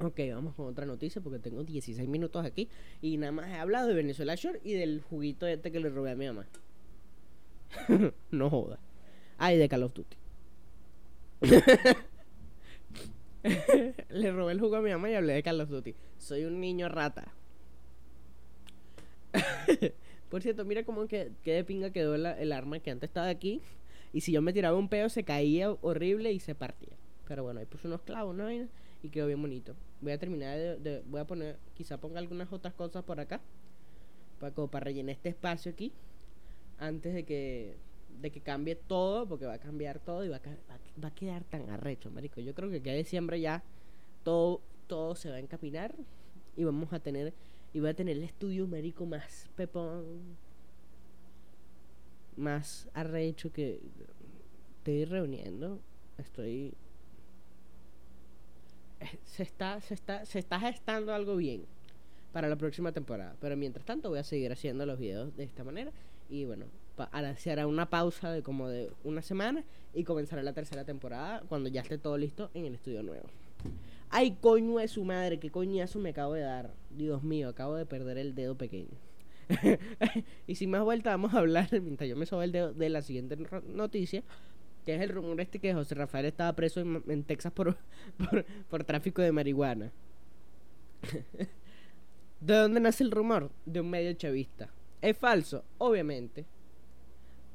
Ok, 0.00 0.18
vamos 0.34 0.54
con 0.56 0.66
otra 0.66 0.84
noticia 0.84 1.20
porque 1.22 1.38
tengo 1.38 1.62
16 1.62 2.08
minutos 2.08 2.44
aquí 2.44 2.68
y 3.00 3.18
nada 3.18 3.32
más 3.32 3.48
he 3.50 3.54
hablado 3.54 3.86
de 3.86 3.94
Venezuela 3.94 4.34
Shore 4.34 4.60
y 4.64 4.72
del 4.72 5.00
juguito 5.02 5.46
este 5.46 5.70
que 5.70 5.78
le 5.78 5.90
robé 5.90 6.10
a 6.10 6.16
mi 6.16 6.26
mamá. 6.26 6.46
no 8.32 8.50
joda. 8.50 8.80
Ay, 9.38 9.58
de 9.58 9.68
Call 9.68 9.84
of 9.84 9.94
Duty. 9.94 10.16
Le 14.10 14.32
robé 14.32 14.52
el 14.52 14.60
jugo 14.60 14.76
a 14.76 14.82
mi 14.82 14.90
mamá 14.90 15.10
y 15.10 15.14
hablé 15.14 15.34
de 15.34 15.42
Call 15.42 15.60
of 15.60 15.70
Duty. 15.70 15.94
Soy 16.18 16.44
un 16.44 16.60
niño 16.60 16.88
rata. 16.88 17.32
Por 20.28 20.42
cierto, 20.42 20.64
mira 20.64 20.84
cómo 20.84 21.06
que, 21.06 21.32
que 21.42 21.52
de 21.52 21.64
pinga 21.64 21.90
quedó 21.90 22.14
el 22.14 22.52
arma 22.52 22.80
que 22.80 22.90
antes 22.90 23.08
estaba 23.08 23.28
aquí. 23.28 23.60
Y 24.12 24.20
si 24.22 24.32
yo 24.32 24.42
me 24.42 24.52
tiraba 24.52 24.76
un 24.76 24.88
pedo, 24.88 25.08
se 25.08 25.24
caía 25.24 25.70
horrible 25.70 26.32
y 26.32 26.40
se 26.40 26.54
partía. 26.54 26.96
Pero 27.26 27.44
bueno, 27.44 27.60
ahí 27.60 27.66
puse 27.66 27.86
unos 27.86 28.02
clavos, 28.02 28.34
¿no? 28.34 28.50
Y 28.50 29.08
quedó 29.10 29.26
bien 29.26 29.40
bonito. 29.40 29.74
Voy 30.00 30.12
a 30.12 30.18
terminar 30.18 30.58
de, 30.58 31.02
Voy 31.06 31.20
a 31.20 31.26
poner. 31.26 31.58
Quizá 31.74 31.98
ponga 31.98 32.18
algunas 32.18 32.52
otras 32.52 32.74
cosas 32.74 33.04
por 33.04 33.20
acá. 33.20 33.40
Para, 34.38 34.54
como 34.54 34.68
para 34.68 34.84
rellenar 34.84 35.14
este 35.14 35.28
espacio 35.28 35.70
aquí 35.72 35.92
antes 36.80 37.12
de 37.14 37.24
que 37.24 37.76
de 38.20 38.30
que 38.30 38.40
cambie 38.40 38.74
todo, 38.74 39.26
porque 39.26 39.46
va 39.46 39.54
a 39.54 39.58
cambiar 39.58 39.98
todo 40.00 40.24
y 40.24 40.28
va 40.28 40.36
a, 40.36 41.00
va, 41.02 41.08
a 41.08 41.14
quedar 41.14 41.44
tan 41.44 41.68
arrecho, 41.70 42.10
marico. 42.10 42.40
Yo 42.40 42.54
creo 42.54 42.70
que 42.70 42.80
de 42.80 42.96
diciembre 42.96 43.40
ya 43.40 43.62
todo 44.22 44.60
todo 44.86 45.14
se 45.14 45.30
va 45.30 45.36
a 45.36 45.38
encaminar 45.38 45.94
y 46.56 46.64
vamos 46.64 46.92
a 46.92 46.98
tener 46.98 47.32
y 47.72 47.78
va 47.78 47.90
a 47.90 47.94
tener 47.94 48.16
el 48.16 48.24
estudio 48.24 48.66
marico 48.66 49.06
más 49.06 49.48
pepón 49.54 50.36
más 52.36 52.88
arrecho 52.92 53.52
que 53.52 53.80
estoy 54.78 55.04
reuniendo, 55.04 55.78
estoy 56.18 56.74
eh, 58.98 59.18
se 59.24 59.44
está 59.44 59.80
se 59.80 59.94
está 59.94 60.26
se 60.26 60.40
está 60.40 60.58
gestando 60.58 61.14
algo 61.14 61.36
bien 61.36 61.66
para 62.32 62.48
la 62.48 62.56
próxima 62.56 62.90
temporada, 62.90 63.36
pero 63.40 63.56
mientras 63.56 63.86
tanto 63.86 64.08
voy 64.08 64.18
a 64.18 64.24
seguir 64.24 64.50
haciendo 64.50 64.86
los 64.86 64.98
videos 64.98 65.36
de 65.36 65.44
esta 65.44 65.62
manera 65.62 65.92
y 66.28 66.44
bueno, 66.46 66.66
se 67.36 67.50
hará 67.50 67.66
una 67.66 67.88
pausa 67.88 68.30
de 68.30 68.42
como 68.42 68.68
de 68.68 68.90
una 69.04 69.22
semana 69.22 69.64
y 69.94 70.04
comenzará 70.04 70.42
la 70.42 70.52
tercera 70.52 70.84
temporada 70.84 71.42
cuando 71.48 71.68
ya 71.68 71.80
esté 71.80 71.98
todo 71.98 72.16
listo 72.16 72.50
en 72.54 72.66
el 72.66 72.74
estudio 72.74 73.02
nuevo. 73.02 73.26
Ay, 74.10 74.36
coño 74.40 74.78
de 74.78 74.88
su 74.88 75.04
madre, 75.04 75.38
qué 75.38 75.50
coñazo 75.50 75.98
me 76.00 76.10
acabo 76.10 76.34
de 76.34 76.42
dar. 76.42 76.74
Dios 76.90 77.22
mío, 77.22 77.48
acabo 77.48 77.76
de 77.76 77.86
perder 77.86 78.18
el 78.18 78.34
dedo 78.34 78.56
pequeño. 78.56 78.98
y 80.46 80.56
sin 80.56 80.70
más 80.70 80.82
vuelta, 80.82 81.10
vamos 81.10 81.34
a 81.34 81.38
hablar, 81.38 81.68
mientras 81.80 82.08
yo 82.08 82.16
me 82.16 82.26
sobo 82.26 82.42
el 82.42 82.52
dedo, 82.52 82.72
de 82.72 82.88
la 82.88 83.02
siguiente 83.02 83.36
noticia, 83.68 84.22
que 84.84 84.96
es 84.96 85.00
el 85.00 85.10
rumor 85.10 85.40
este 85.40 85.58
que 85.60 85.74
José 85.74 85.94
Rafael 85.94 86.26
estaba 86.26 86.52
preso 86.54 86.80
en, 86.80 87.24
Texas 87.24 87.52
por, 87.52 87.76
por, 88.18 88.44
por 88.68 88.84
tráfico 88.84 89.22
de 89.22 89.32
marihuana. 89.32 89.92
¿De 92.40 92.54
dónde 92.54 92.80
nace 92.80 93.04
el 93.04 93.10
rumor? 93.10 93.50
De 93.66 93.80
un 93.80 93.90
medio 93.90 94.12
chavista. 94.14 94.70
¿Es 95.02 95.16
falso? 95.16 95.64
Obviamente. 95.78 96.46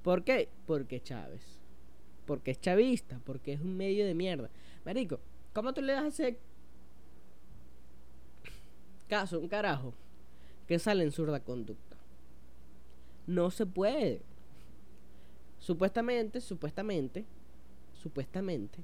¿Por 0.06 0.24
qué? 0.24 0.50
Porque 0.68 1.02
Chávez. 1.02 1.42
Porque 2.28 2.52
es 2.52 2.62
chavista, 2.62 3.20
porque 3.26 3.54
es 3.54 3.62
un 3.62 3.76
medio 3.76 4.06
de 4.06 4.14
mierda. 4.14 4.52
Marico, 4.86 5.20
¿cómo 5.52 5.74
tú 5.74 5.82
le 5.82 5.94
das 5.94 6.04
a 6.04 6.08
hacer 6.10 6.38
caso, 9.10 9.40
un 9.40 9.48
carajo, 9.48 9.96
que 10.68 10.78
sale 10.78 11.04
en 11.04 11.12
zurda 11.12 11.40
conducta? 11.40 11.98
No 13.26 13.50
se 13.50 13.66
puede. 13.66 14.22
Supuestamente, 15.58 16.40
supuestamente, 16.40 17.26
supuestamente, 17.96 18.84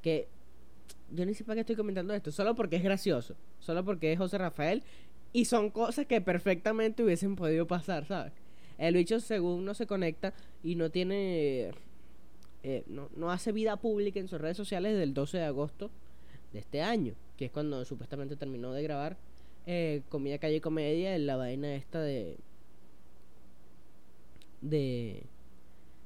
que 0.00 0.26
yo 1.10 1.26
ni 1.26 1.34
sé 1.34 1.44
para 1.44 1.56
qué 1.56 1.60
estoy 1.60 1.76
comentando 1.76 2.14
esto, 2.14 2.32
solo 2.32 2.54
porque 2.54 2.76
es 2.76 2.82
gracioso, 2.82 3.36
solo 3.58 3.84
porque 3.84 4.10
es 4.10 4.18
José 4.18 4.38
Rafael 4.38 4.82
y 5.34 5.44
son 5.44 5.68
cosas 5.68 6.06
que 6.06 6.22
perfectamente 6.22 7.04
hubiesen 7.04 7.36
podido 7.36 7.66
pasar, 7.66 8.06
¿sabes? 8.06 8.32
El 8.78 8.94
bicho 8.94 9.20
según 9.20 9.64
no 9.64 9.74
se 9.74 9.86
conecta 9.86 10.32
y 10.62 10.76
no 10.76 10.90
tiene... 10.90 11.72
Eh, 12.62 12.84
no, 12.86 13.08
no 13.16 13.30
hace 13.30 13.52
vida 13.52 13.76
pública 13.76 14.18
en 14.18 14.28
sus 14.28 14.40
redes 14.40 14.56
sociales 14.56 14.92
desde 14.92 15.04
el 15.04 15.14
12 15.14 15.38
de 15.38 15.44
agosto 15.44 15.90
de 16.52 16.58
este 16.58 16.82
año, 16.82 17.14
que 17.36 17.46
es 17.46 17.52
cuando 17.52 17.84
supuestamente 17.84 18.36
terminó 18.36 18.72
de 18.72 18.82
grabar 18.82 19.16
eh, 19.66 20.02
Comida 20.08 20.38
Calle 20.38 20.60
Comedia 20.60 21.14
en 21.14 21.26
la 21.26 21.36
vaina 21.36 21.74
esta 21.74 22.00
de... 22.00 22.36
de 24.60 25.22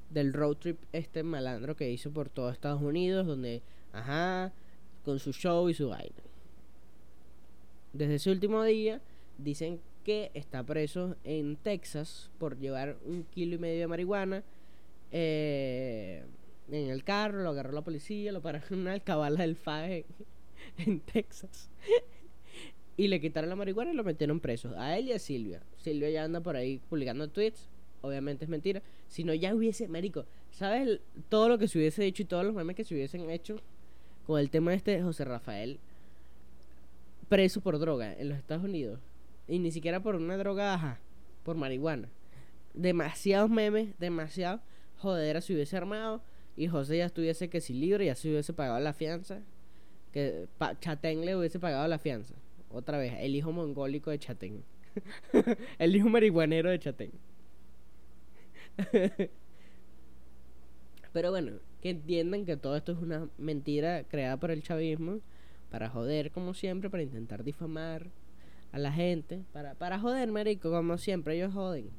del 0.09 0.31
road 0.31 0.57
trip 0.57 0.77
este 0.91 1.23
malandro 1.23 1.75
que 1.75 1.89
hizo 1.89 2.11
por 2.11 2.29
todo 2.29 2.51
Estados 2.51 2.83
Unidos, 2.83 3.25
donde, 3.25 3.63
ajá, 3.93 4.53
con 5.03 5.17
su 5.17 5.33
show 5.33 5.69
y 5.69 5.73
su 5.73 5.89
vaina. 5.89 6.21
Desde 7.93 8.15
ese 8.15 8.29
último 8.29 8.63
día 8.63 9.01
Dicen 9.37 9.79
que 10.03 10.31
está 10.33 10.63
preso 10.63 11.15
en 11.23 11.55
Texas 11.55 12.29
por 12.37 12.57
llevar 12.57 12.97
un 13.05 13.23
kilo 13.23 13.55
y 13.55 13.57
medio 13.57 13.79
de 13.79 13.87
marihuana 13.87 14.43
eh, 15.11 16.23
en 16.71 16.89
el 16.89 17.03
carro, 17.03 17.43
lo 17.43 17.49
agarró 17.49 17.71
la 17.71 17.81
policía, 17.81 18.31
lo 18.31 18.41
pararon 18.41 18.67
en 18.71 18.79
una 18.79 18.93
alcabala 18.93 19.41
del 19.41 19.55
FAE 19.55 20.05
en 20.85 20.99
Texas. 20.99 21.69
y 22.97 23.07
le 23.07 23.19
quitaron 23.21 23.49
la 23.49 23.55
marihuana 23.55 23.91
y 23.91 23.95
lo 23.95 24.03
metieron 24.03 24.39
preso. 24.39 24.73
A 24.77 24.97
él 24.97 25.07
y 25.07 25.13
a 25.13 25.19
Silvia. 25.19 25.61
Silvia 25.77 26.09
ya 26.09 26.23
anda 26.23 26.41
por 26.41 26.55
ahí 26.55 26.79
publicando 26.89 27.29
tweets. 27.29 27.69
Obviamente 28.01 28.45
es 28.45 28.49
mentira. 28.49 28.81
Si 29.07 29.23
no, 29.23 29.33
ya 29.33 29.55
hubiese, 29.55 29.87
marico, 29.87 30.25
¿sabes 30.51 30.99
todo 31.29 31.47
lo 31.47 31.57
que 31.57 31.67
se 31.67 31.77
hubiese 31.77 32.05
hecho 32.05 32.23
y 32.23 32.25
todos 32.25 32.43
los 32.43 32.53
memes 32.53 32.75
que 32.75 32.83
se 32.83 32.93
hubiesen 32.93 33.29
hecho 33.29 33.57
con 34.25 34.39
el 34.39 34.49
tema 34.49 34.73
este 34.73 34.91
de 34.91 35.03
José 35.03 35.25
Rafael 35.25 35.79
preso 37.29 37.61
por 37.61 37.79
droga 37.79 38.13
en 38.13 38.29
los 38.29 38.37
Estados 38.37 38.63
Unidos? 38.63 38.99
Y 39.47 39.59
ni 39.59 39.71
siquiera 39.71 40.01
por 40.01 40.15
una 40.15 40.37
droga, 40.37 40.99
por 41.43 41.55
marihuana. 41.55 42.09
Demasiados 42.73 43.49
memes, 43.49 43.97
demasiado 43.99 44.61
jodera 45.03 45.41
se 45.41 45.53
hubiese 45.53 45.77
armado. 45.77 46.21
Y 46.55 46.67
José 46.67 46.97
ya 46.97 47.05
estuviese 47.05 47.49
que 47.49 47.61
si 47.61 47.73
libre, 47.73 48.05
ya 48.05 48.15
se 48.15 48.29
hubiese 48.29 48.53
pagado 48.53 48.79
la 48.79 48.93
fianza. 48.93 49.41
Que 50.11 50.47
Chatén 50.79 51.25
le 51.25 51.35
hubiese 51.35 51.59
pagado 51.59 51.87
la 51.87 51.99
fianza. 51.99 52.35
Otra 52.69 52.97
vez, 52.97 53.13
el 53.19 53.35
hijo 53.35 53.51
mongólico 53.51 54.09
de 54.11 54.19
Chatén. 54.19 54.63
el 55.79 55.95
hijo 55.95 56.09
marihuanero 56.09 56.69
de 56.69 56.79
Chatén. 56.79 57.11
Pero 61.13 61.29
bueno, 61.31 61.53
que 61.81 61.89
entiendan 61.91 62.45
que 62.45 62.57
todo 62.57 62.75
esto 62.75 62.93
es 62.93 62.97
una 62.99 63.29
mentira 63.37 64.03
creada 64.03 64.37
por 64.37 64.49
el 64.51 64.63
chavismo 64.63 65.19
para 65.69 65.89
joder 65.89 66.31
como 66.31 66.53
siempre, 66.53 66.89
para 66.89 67.03
intentar 67.03 67.43
difamar 67.43 68.07
a 68.73 68.79
la 68.79 68.91
gente, 68.91 69.43
para, 69.53 69.75
para 69.75 69.99
joder, 69.99 70.31
marico, 70.31 70.71
como 70.71 70.97
siempre, 70.97 71.35
ellos 71.35 71.53
joden. 71.53 71.91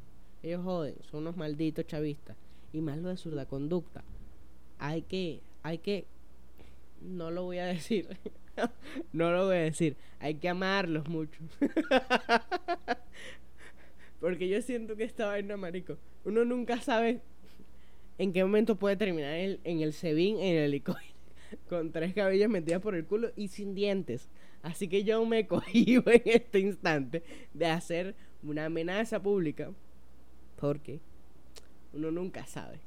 Ellos 0.43 0.65
joden, 0.65 0.97
son 1.09 1.21
unos 1.21 1.37
malditos 1.37 1.87
chavistas. 1.87 2.37
Y 2.73 2.81
más 2.81 2.99
lo 2.99 3.11
de 3.11 3.17
zurda 3.17 3.47
conducta. 3.47 4.03
Hay 4.81 5.03
que, 5.03 5.41
hay 5.63 5.79
que, 5.79 6.05
no 7.01 7.31
lo 7.31 7.45
voy 7.45 7.59
a 7.59 7.67
decir, 7.67 8.09
no 9.13 9.31
lo 9.31 9.47
voy 9.47 9.57
a 9.57 9.61
decir, 9.61 9.97
hay 10.19 10.35
que 10.35 10.49
amarlos 10.49 11.09
mucho. 11.09 11.41
Porque 14.21 14.49
yo 14.49 14.61
siento 14.61 14.97
que 14.97 15.05
esta 15.05 15.27
vaina, 15.27 15.57
marico, 15.57 15.97
uno 16.25 16.45
nunca 16.45 16.81
sabe 16.81 17.21
en 18.19 18.33
qué 18.33 18.43
momento 18.43 18.75
puede 18.75 18.97
terminar 18.97 19.35
en 19.35 19.45
el, 19.45 19.61
en 19.63 19.81
el 19.81 19.95
en 20.03 20.39
el 20.41 20.65
helicoide, 20.65 21.15
con 21.69 21.93
tres 21.93 22.15
cabellas 22.15 22.51
metidas 22.51 22.83
por 22.83 22.97
el 22.97 23.05
culo 23.05 23.31
y 23.37 23.47
sin 23.47 23.77
dientes. 23.77 24.29
Así 24.64 24.88
que 24.88 25.05
yo 25.05 25.24
me 25.27 25.46
cogí 25.48 25.94
en 25.94 26.22
este 26.24 26.59
instante 26.59 27.22
de 27.53 27.66
hacer 27.66 28.16
una 28.42 28.64
amenaza 28.64 29.22
pública. 29.22 29.70
Porque 30.57 31.00
uno 31.92 32.11
nunca 32.11 32.46
sabe. 32.46 32.81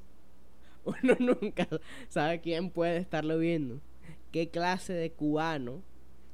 Uno 1.04 1.18
nunca 1.20 1.68
sabe 2.08 2.40
quién 2.40 2.70
puede 2.70 2.98
estarlo 2.98 3.38
viendo. 3.38 3.82
Qué 4.32 4.50
clase 4.50 4.94
de 4.94 5.12
cubano, 5.12 5.84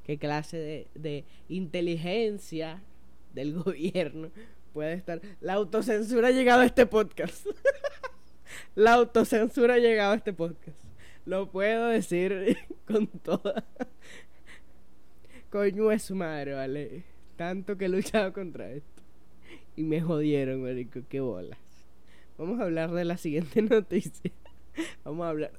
qué 0.03 0.19
clase 0.19 0.57
de, 0.57 0.87
de 0.93 1.25
inteligencia 1.49 2.83
del 3.33 3.53
gobierno 3.63 4.29
puede 4.73 4.93
estar. 4.93 5.21
La 5.41 5.53
autocensura 5.53 6.27
ha 6.27 6.31
llegado 6.31 6.61
a 6.61 6.65
este 6.65 6.85
podcast. 6.85 7.47
La 8.75 8.93
autocensura 8.93 9.73
ha 9.73 9.79
llegado 9.79 10.13
a 10.13 10.17
este 10.17 10.33
podcast. 10.33 10.77
Lo 11.25 11.49
puedo 11.49 11.87
decir 11.87 12.57
con 12.85 13.07
toda. 13.07 13.65
Coño 15.53 15.91
es 15.91 16.01
su 16.01 16.15
madre, 16.15 16.55
vale. 16.55 17.03
Tanto 17.35 17.77
que 17.77 17.85
he 17.85 17.87
luchado 17.87 18.33
contra 18.33 18.71
esto. 18.71 19.03
Y 19.75 19.83
me 19.83 20.01
jodieron, 20.01 20.63
marico. 20.63 21.01
Qué 21.07 21.19
bolas. 21.19 21.59
Vamos 22.39 22.59
a 22.59 22.63
hablar 22.63 22.89
de 22.89 23.05
la 23.05 23.17
siguiente 23.17 23.61
noticia. 23.69 24.31
Vamos 25.03 25.23
a 25.23 25.29
hablar. 25.29 25.51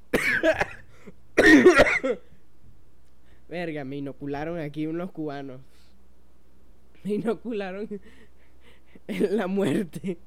Verga, 3.49 3.85
me 3.85 3.99
inocularon 3.99 4.59
aquí 4.59 4.89
unos 4.89 5.13
cubanos. 5.13 5.61
Me 7.05 7.15
inocularon 7.15 7.89
en 9.07 9.37
la 9.37 9.47
muerte. 9.47 10.19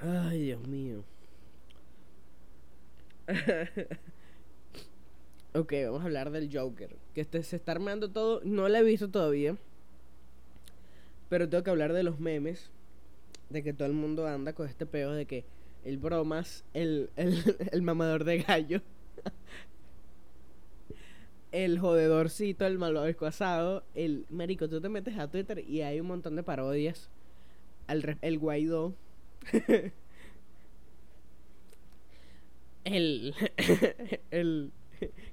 Ay, 0.00 0.46
Dios 0.46 0.66
mío. 0.66 1.01
ok, 5.54 5.72
vamos 5.84 6.02
a 6.02 6.04
hablar 6.04 6.30
del 6.30 6.50
Joker. 6.52 6.96
Que 7.14 7.20
este 7.20 7.42
se 7.42 7.56
está 7.56 7.72
armando 7.72 8.10
todo. 8.10 8.40
No 8.44 8.68
lo 8.68 8.76
he 8.76 8.82
visto 8.82 9.10
todavía. 9.10 9.56
Pero 11.28 11.48
tengo 11.48 11.64
que 11.64 11.70
hablar 11.70 11.92
de 11.92 12.02
los 12.02 12.20
memes. 12.20 12.70
De 13.50 13.62
que 13.62 13.72
todo 13.72 13.86
el 13.86 13.94
mundo 13.94 14.26
anda 14.26 14.52
con 14.52 14.68
este 14.68 14.86
peo 14.86 15.12
de 15.12 15.26
que 15.26 15.44
el 15.84 15.98
bromas, 15.98 16.64
el, 16.74 17.10
el, 17.16 17.56
el 17.72 17.82
mamador 17.82 18.24
de 18.24 18.38
gallo. 18.38 18.80
el 21.52 21.78
jodedorcito, 21.78 22.66
el 22.66 22.78
malvado 22.78 23.06
escuasado. 23.06 23.84
El 23.94 24.26
marico, 24.30 24.68
tú 24.68 24.80
te 24.80 24.88
metes 24.88 25.18
a 25.18 25.30
Twitter 25.30 25.64
y 25.68 25.82
hay 25.82 26.00
un 26.00 26.06
montón 26.06 26.36
de 26.36 26.42
parodias. 26.42 27.10
Al, 27.86 28.16
el 28.22 28.38
Guaidó 28.38 28.94
el, 32.84 33.34
el, 34.30 34.72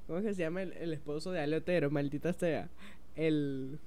¿cómo 0.08 0.22
que 0.22 0.34
se 0.34 0.42
llama? 0.42 0.62
El, 0.62 0.94
esposo 0.94 1.32
de 1.32 1.42
Aleotero, 1.42 1.90
maldita 1.90 2.34
sea. 2.34 2.70
El, 3.16 3.80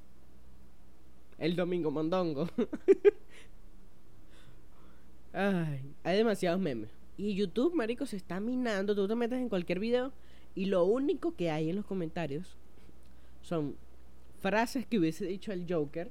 el 1.39 1.57
Domingo 1.57 1.91
Mondongo. 1.91 2.49
Ay, 5.33 5.95
hay 6.05 6.17
demasiados 6.17 6.61
memes. 6.61 6.91
Y 7.17 7.35
YouTube, 7.35 7.75
marico, 7.75 8.07
se 8.07 8.17
está 8.17 8.41
minando. 8.41 8.95
Tú 8.95 9.09
te 9.09 9.15
metes 9.15 9.39
en 9.39 9.49
cualquier 9.49 9.79
video 9.79 10.13
y 10.55 10.67
lo 10.67 10.85
único 10.85 11.35
que 11.35 11.51
hay 11.51 11.71
en 11.71 11.77
los 11.77 11.87
comentarios 11.87 12.57
son 13.43 13.77
frases 14.41 14.87
que 14.87 14.99
hubiese 14.99 15.25
dicho 15.25 15.53
el 15.53 15.67
Joker 15.69 16.11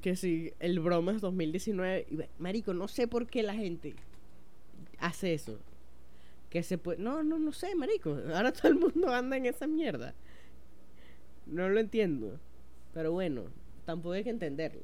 que 0.00 0.16
si 0.16 0.52
el 0.58 0.80
bromas 0.80 1.20
2019, 1.20 2.28
marico, 2.38 2.72
no 2.72 2.88
sé 2.88 3.06
por 3.06 3.26
qué 3.26 3.42
la 3.42 3.54
gente 3.54 3.94
hace 5.02 5.34
eso. 5.34 5.58
Que 6.48 6.62
se 6.62 6.78
puede, 6.78 6.98
no, 6.98 7.22
no, 7.22 7.38
no 7.38 7.52
sé, 7.52 7.74
marico. 7.74 8.16
Ahora 8.34 8.52
todo 8.52 8.68
el 8.68 8.76
mundo 8.76 9.12
anda 9.12 9.36
en 9.36 9.46
esa 9.46 9.66
mierda. 9.66 10.14
No 11.46 11.68
lo 11.68 11.80
entiendo. 11.80 12.38
Pero 12.94 13.12
bueno, 13.12 13.44
tampoco 13.84 14.12
hay 14.14 14.24
que 14.24 14.30
entenderlo. 14.30 14.82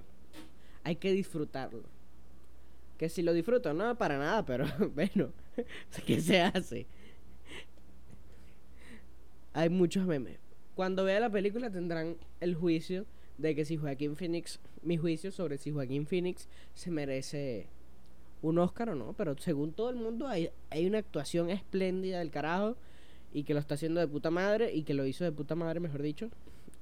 Hay 0.85 0.97
que 0.97 1.13
disfrutarlo. 1.13 1.85
Que 2.99 3.09
si 3.09 3.23
lo 3.23 3.33
disfruto, 3.33 3.73
no 3.73 3.97
para 3.97 4.19
nada, 4.19 4.45
pero 4.45 4.67
bueno, 4.95 5.33
¿qué 6.07 6.21
se 6.21 6.41
hace? 6.41 6.87
Hay 9.53 9.69
muchos 9.69 10.07
memes. 10.07 10.39
Cuando 10.75 11.05
vea 11.05 11.21
la 11.21 11.31
película 11.31 11.71
tendrán 11.71 12.17
el 12.41 12.55
juicio 12.55 13.07
de 13.37 13.55
que 13.55 13.65
si 13.65 13.77
Joaquín 13.77 14.17
Phoenix, 14.17 14.61
mi 14.83 14.97
juicio 14.97 15.31
sobre 15.31 15.59
si 15.59 15.71
Joaquín 15.71 16.07
Phoenix 16.07 16.49
se 16.75 16.91
merece 16.91 17.69
un 18.43 18.59
Oscar 18.59 18.91
o 18.91 18.95
no, 18.95 19.15
pero 19.15 19.37
según 19.39 19.73
todo 19.73 19.91
el 19.91 19.97
mundo 19.97 20.29
hay, 20.29 20.51
hay 20.71 20.87
una 20.87 20.99
actuación 20.99 21.51
espléndida 21.51 22.19
del 22.19 22.31
carajo 22.31 22.77
y 23.33 23.45
que 23.45 23.55
lo 23.55 23.61
está 23.61 23.75
haciendo 23.75 24.01
de 24.01 24.09
puta 24.09 24.31
madre 24.31 24.75
y 24.75 24.83
que 24.83 24.95
lo 24.95 25.07
hizo 25.07 25.25
de 25.25 25.33
puta 25.33 25.55
madre, 25.55 25.81
mejor 25.81 26.03
dicho, 26.03 26.31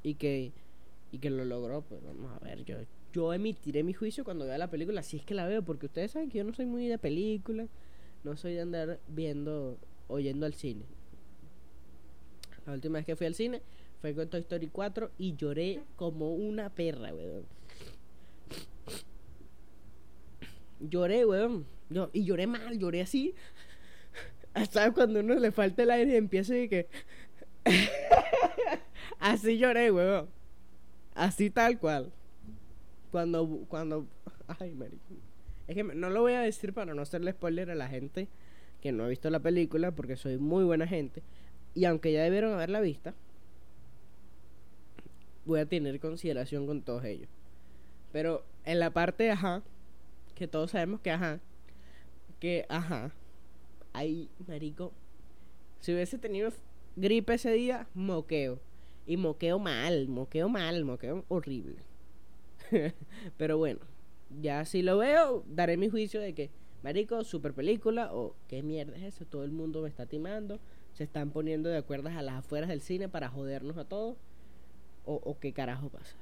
y 0.02 0.14
que 0.14 0.52
y 1.12 1.18
que 1.18 1.30
lo 1.30 1.44
logró, 1.44 1.82
pues 1.82 2.02
vamos 2.04 2.32
a 2.34 2.44
ver, 2.44 2.64
yo 2.64 2.76
yo 3.16 3.32
emitiré 3.32 3.82
mi 3.82 3.94
juicio 3.94 4.24
cuando 4.24 4.44
vea 4.44 4.58
la 4.58 4.68
película, 4.68 5.02
si 5.02 5.16
es 5.16 5.24
que 5.24 5.32
la 5.32 5.46
veo, 5.46 5.62
porque 5.62 5.86
ustedes 5.86 6.10
saben 6.10 6.28
que 6.28 6.38
yo 6.38 6.44
no 6.44 6.52
soy 6.52 6.66
muy 6.66 6.86
de 6.86 6.98
película, 6.98 7.66
no 8.24 8.36
soy 8.36 8.52
de 8.52 8.60
andar 8.60 9.00
viendo, 9.08 9.78
oyendo 10.08 10.44
al 10.44 10.52
cine. 10.52 10.84
La 12.66 12.74
última 12.74 12.98
vez 12.98 13.06
que 13.06 13.16
fui 13.16 13.26
al 13.26 13.34
cine 13.34 13.62
fue 14.02 14.14
con 14.14 14.28
Toy 14.28 14.40
Story 14.40 14.66
4 14.66 15.12
y 15.16 15.34
lloré 15.34 15.80
como 15.96 16.34
una 16.34 16.68
perra, 16.68 17.14
weón. 17.14 17.44
Lloré, 20.80 21.24
weón. 21.24 21.66
Y 22.12 22.24
lloré 22.24 22.46
mal, 22.46 22.78
lloré 22.78 23.02
así. 23.02 23.34
Hasta 24.54 24.92
cuando 24.92 25.20
uno 25.20 25.34
le 25.34 25.52
falta 25.52 25.82
el 25.82 25.90
aire 25.90 26.12
y 26.12 26.16
empieza 26.16 26.56
y 26.56 26.68
que. 26.68 26.88
así 29.18 29.58
lloré, 29.58 29.90
weón. 29.90 30.28
Así 31.14 31.50
tal 31.50 31.78
cual. 31.78 32.12
Cuando. 33.10 33.64
cuando 33.68 34.06
Ay, 34.60 34.72
marico. 34.72 35.02
Es 35.66 35.74
que 35.74 35.82
no 35.82 36.10
lo 36.10 36.20
voy 36.22 36.34
a 36.34 36.40
decir 36.40 36.72
para 36.72 36.94
no 36.94 37.02
hacerle 37.02 37.32
spoiler 37.32 37.70
a 37.70 37.74
la 37.74 37.88
gente 37.88 38.28
que 38.80 38.92
no 38.92 39.04
ha 39.04 39.08
visto 39.08 39.30
la 39.30 39.40
película, 39.40 39.90
porque 39.90 40.16
soy 40.16 40.38
muy 40.38 40.64
buena 40.64 40.86
gente. 40.86 41.22
Y 41.74 41.84
aunque 41.86 42.12
ya 42.12 42.22
debieron 42.22 42.54
haberla 42.54 42.80
vista, 42.80 43.14
voy 45.44 45.60
a 45.60 45.66
tener 45.66 45.98
consideración 46.00 46.66
con 46.66 46.82
todos 46.82 47.04
ellos. 47.04 47.28
Pero 48.12 48.44
en 48.64 48.78
la 48.78 48.90
parte 48.90 49.30
ajá, 49.30 49.62
que 50.36 50.46
todos 50.46 50.70
sabemos 50.70 51.00
que 51.00 51.10
ajá, 51.10 51.40
que 52.38 52.64
ajá, 52.68 53.12
ahí, 53.92 54.30
marico, 54.46 54.92
si 55.80 55.92
hubiese 55.92 56.18
tenido 56.18 56.52
gripe 56.94 57.34
ese 57.34 57.52
día, 57.52 57.88
moqueo. 57.94 58.60
Y 59.06 59.16
moqueo 59.16 59.58
mal, 59.58 60.08
moqueo 60.08 60.48
mal, 60.48 60.84
moqueo 60.84 61.24
horrible. 61.28 61.76
Pero 63.36 63.56
bueno, 63.56 63.80
ya 64.40 64.64
si 64.64 64.82
lo 64.82 64.98
veo, 64.98 65.44
daré 65.46 65.76
mi 65.76 65.88
juicio 65.88 66.20
de 66.20 66.34
que, 66.34 66.50
marico, 66.82 67.22
super 67.24 67.54
película 67.54 68.12
o 68.12 68.34
qué 68.48 68.62
mierda 68.62 68.96
es 68.96 69.02
eso, 69.04 69.24
todo 69.24 69.44
el 69.44 69.52
mundo 69.52 69.82
me 69.82 69.88
está 69.88 70.06
timando, 70.06 70.58
se 70.92 71.04
están 71.04 71.30
poniendo 71.30 71.68
de 71.68 71.78
acuerdo 71.78 72.08
a 72.08 72.22
las 72.22 72.36
afueras 72.36 72.68
del 72.68 72.80
cine 72.80 73.08
para 73.08 73.28
jodernos 73.28 73.76
a 73.76 73.84
todos 73.84 74.16
o, 75.04 75.38
qué 75.38 75.52
carajo 75.52 75.88
pasa. 75.88 76.16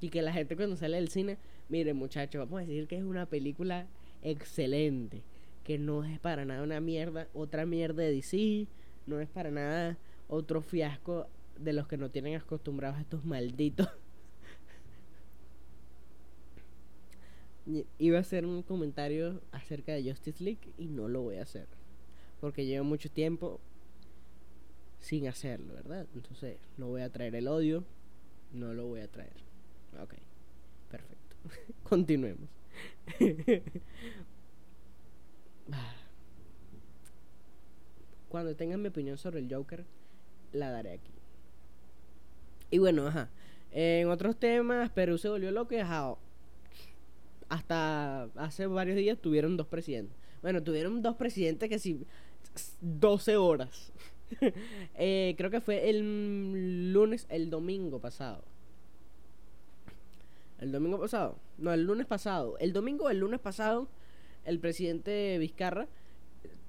Y 0.00 0.08
que 0.08 0.22
la 0.22 0.32
gente 0.32 0.56
cuando 0.56 0.76
sale 0.76 0.96
del 0.96 1.10
cine, 1.10 1.36
mire 1.68 1.92
muchachos, 1.94 2.38
vamos 2.40 2.62
a 2.62 2.66
decir 2.66 2.86
que 2.88 2.96
es 2.96 3.02
una 3.02 3.26
película 3.26 3.86
excelente, 4.22 5.22
que 5.64 5.78
no 5.78 6.04
es 6.04 6.18
para 6.18 6.44
nada 6.44 6.62
una 6.62 6.80
mierda, 6.80 7.28
otra 7.34 7.66
mierda 7.66 8.02
de 8.02 8.12
DC, 8.12 8.66
no 9.06 9.20
es 9.20 9.28
para 9.28 9.50
nada 9.50 9.98
otro 10.28 10.62
fiasco 10.62 11.26
de 11.58 11.72
los 11.72 11.86
que 11.86 11.96
no 11.96 12.10
tienen 12.10 12.36
acostumbrados 12.36 12.98
a 12.98 13.02
estos 13.02 13.24
malditos. 13.24 13.88
Iba 17.98 18.18
a 18.18 18.20
hacer 18.20 18.46
un 18.46 18.62
comentario 18.62 19.40
acerca 19.52 19.92
de 19.92 20.02
Justice 20.08 20.42
League 20.42 20.72
y 20.78 20.86
no 20.86 21.08
lo 21.08 21.22
voy 21.22 21.36
a 21.36 21.42
hacer. 21.42 21.68
porque 22.40 22.64
llevo 22.64 22.84
mucho 22.84 23.10
tiempo 23.10 23.60
sin 24.98 25.28
hacerlo, 25.28 25.74
¿verdad? 25.74 26.06
Entonces 26.14 26.56
no 26.78 26.88
voy 26.88 27.02
a 27.02 27.10
traer 27.10 27.34
el 27.34 27.48
odio, 27.48 27.84
no 28.52 28.72
lo 28.72 28.86
voy 28.86 29.00
a 29.00 29.08
traer. 29.08 29.49
Ok, 29.98 30.14
perfecto. 30.90 31.36
Continuemos. 31.88 32.48
Cuando 38.28 38.54
tengan 38.54 38.80
mi 38.80 38.88
opinión 38.88 39.18
sobre 39.18 39.40
el 39.40 39.52
Joker, 39.52 39.84
la 40.52 40.70
daré 40.70 40.92
aquí. 40.92 41.12
Y 42.70 42.78
bueno, 42.78 43.06
ajá. 43.06 43.28
En 43.72 44.08
otros 44.08 44.36
temas, 44.38 44.90
Perú 44.90 45.18
se 45.18 45.28
volvió 45.28 45.50
loco 45.50 45.74
y 45.74 45.78
hasta 47.48 48.24
hace 48.36 48.66
varios 48.66 48.96
días 48.96 49.18
tuvieron 49.18 49.56
dos 49.56 49.66
presidentes. 49.66 50.16
Bueno, 50.42 50.62
tuvieron 50.62 51.02
dos 51.02 51.16
presidentes 51.16 51.68
que 51.68 51.78
sí, 51.78 52.06
12 52.80 53.36
horas. 53.36 53.92
Eh, 54.94 55.34
creo 55.36 55.50
que 55.50 55.60
fue 55.60 55.90
el 55.90 56.92
lunes, 56.92 57.26
el 57.30 57.50
domingo 57.50 57.98
pasado. 58.00 58.44
El 60.60 60.72
domingo 60.72 61.00
pasado. 61.00 61.38
No, 61.58 61.72
el 61.72 61.84
lunes 61.84 62.06
pasado. 62.06 62.58
El 62.58 62.72
domingo, 62.72 63.08
el 63.08 63.18
lunes 63.18 63.40
pasado, 63.40 63.88
el 64.44 64.60
presidente 64.60 65.38
Vizcarra 65.38 65.88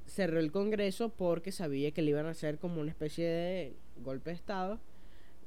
cerró 0.05 0.39
el 0.39 0.51
Congreso 0.51 1.09
porque 1.09 1.51
sabía 1.51 1.91
que 1.91 2.01
le 2.01 2.11
iban 2.11 2.25
a 2.25 2.31
hacer 2.31 2.57
como 2.57 2.81
una 2.81 2.89
especie 2.89 3.27
de 3.27 3.75
golpe 3.97 4.29
de 4.29 4.37
Estado. 4.37 4.79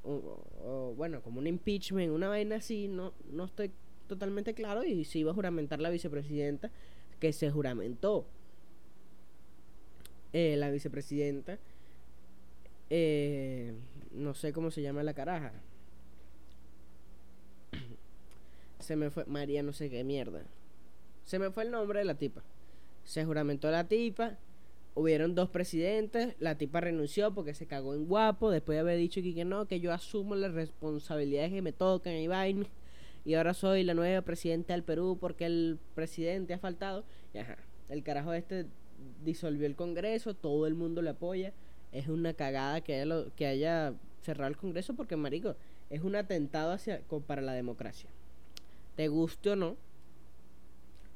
O, 0.02 0.92
bueno, 0.96 1.22
como 1.22 1.38
un 1.38 1.46
impeachment, 1.46 2.12
una 2.12 2.28
vaina 2.28 2.56
así. 2.56 2.86
No, 2.86 3.14
no 3.30 3.46
estoy 3.46 3.70
totalmente 4.06 4.52
claro. 4.52 4.84
Y 4.84 5.04
se 5.04 5.20
iba 5.20 5.30
a 5.30 5.34
juramentar 5.34 5.80
la 5.80 5.88
vicepresidenta, 5.88 6.70
que 7.20 7.32
se 7.32 7.50
juramentó. 7.50 8.26
Eh, 10.34 10.56
la 10.58 10.70
vicepresidenta. 10.70 11.58
Eh, 12.90 13.72
no 14.12 14.34
sé 14.34 14.52
cómo 14.52 14.70
se 14.70 14.82
llama 14.82 15.02
la 15.02 15.14
caraja. 15.14 15.52
Se 18.84 18.96
me 18.96 19.10
fue. 19.10 19.24
María, 19.24 19.62
no 19.62 19.72
sé 19.72 19.88
qué 19.88 20.04
mierda. 20.04 20.42
Se 21.24 21.38
me 21.38 21.50
fue 21.50 21.62
el 21.62 21.70
nombre 21.70 22.00
de 22.00 22.04
la 22.04 22.16
tipa. 22.16 22.42
Se 23.02 23.24
juramentó 23.24 23.70
la 23.70 23.88
tipa. 23.88 24.36
Hubieron 24.94 25.34
dos 25.34 25.48
presidentes. 25.48 26.34
La 26.38 26.58
tipa 26.58 26.82
renunció 26.82 27.32
porque 27.32 27.54
se 27.54 27.66
cagó 27.66 27.94
en 27.94 28.04
guapo. 28.04 28.50
Después 28.50 28.76
de 28.76 28.80
haber 28.80 28.98
dicho 28.98 29.22
que, 29.22 29.44
no, 29.46 29.66
que 29.66 29.80
yo 29.80 29.90
asumo 29.90 30.36
las 30.36 30.52
responsabilidades 30.52 31.50
que 31.50 31.62
me 31.62 31.72
tocan 31.72 32.12
y 32.12 32.28
vaina. 32.28 32.66
Y 33.24 33.34
ahora 33.34 33.54
soy 33.54 33.84
la 33.84 33.94
nueva 33.94 34.20
presidenta 34.20 34.74
del 34.74 34.82
Perú 34.82 35.16
porque 35.18 35.46
el 35.46 35.78
presidente 35.94 36.52
ha 36.52 36.58
faltado. 36.58 37.04
Ajá. 37.34 37.56
El 37.88 38.02
carajo 38.02 38.34
este 38.34 38.66
disolvió 39.24 39.66
el 39.66 39.76
Congreso. 39.76 40.34
Todo 40.34 40.66
el 40.66 40.74
mundo 40.74 41.00
le 41.00 41.08
apoya. 41.08 41.54
Es 41.90 42.08
una 42.08 42.34
cagada 42.34 42.82
que 42.82 43.00
haya, 43.00 43.24
que 43.34 43.46
haya 43.46 43.94
cerrado 44.20 44.50
el 44.50 44.58
Congreso 44.58 44.92
porque, 44.92 45.16
marico, 45.16 45.56
es 45.88 46.02
un 46.02 46.16
atentado 46.16 46.72
hacia, 46.72 47.00
para 47.26 47.40
la 47.40 47.54
democracia 47.54 48.10
te 48.96 49.08
guste 49.08 49.50
o 49.50 49.56
no, 49.56 49.76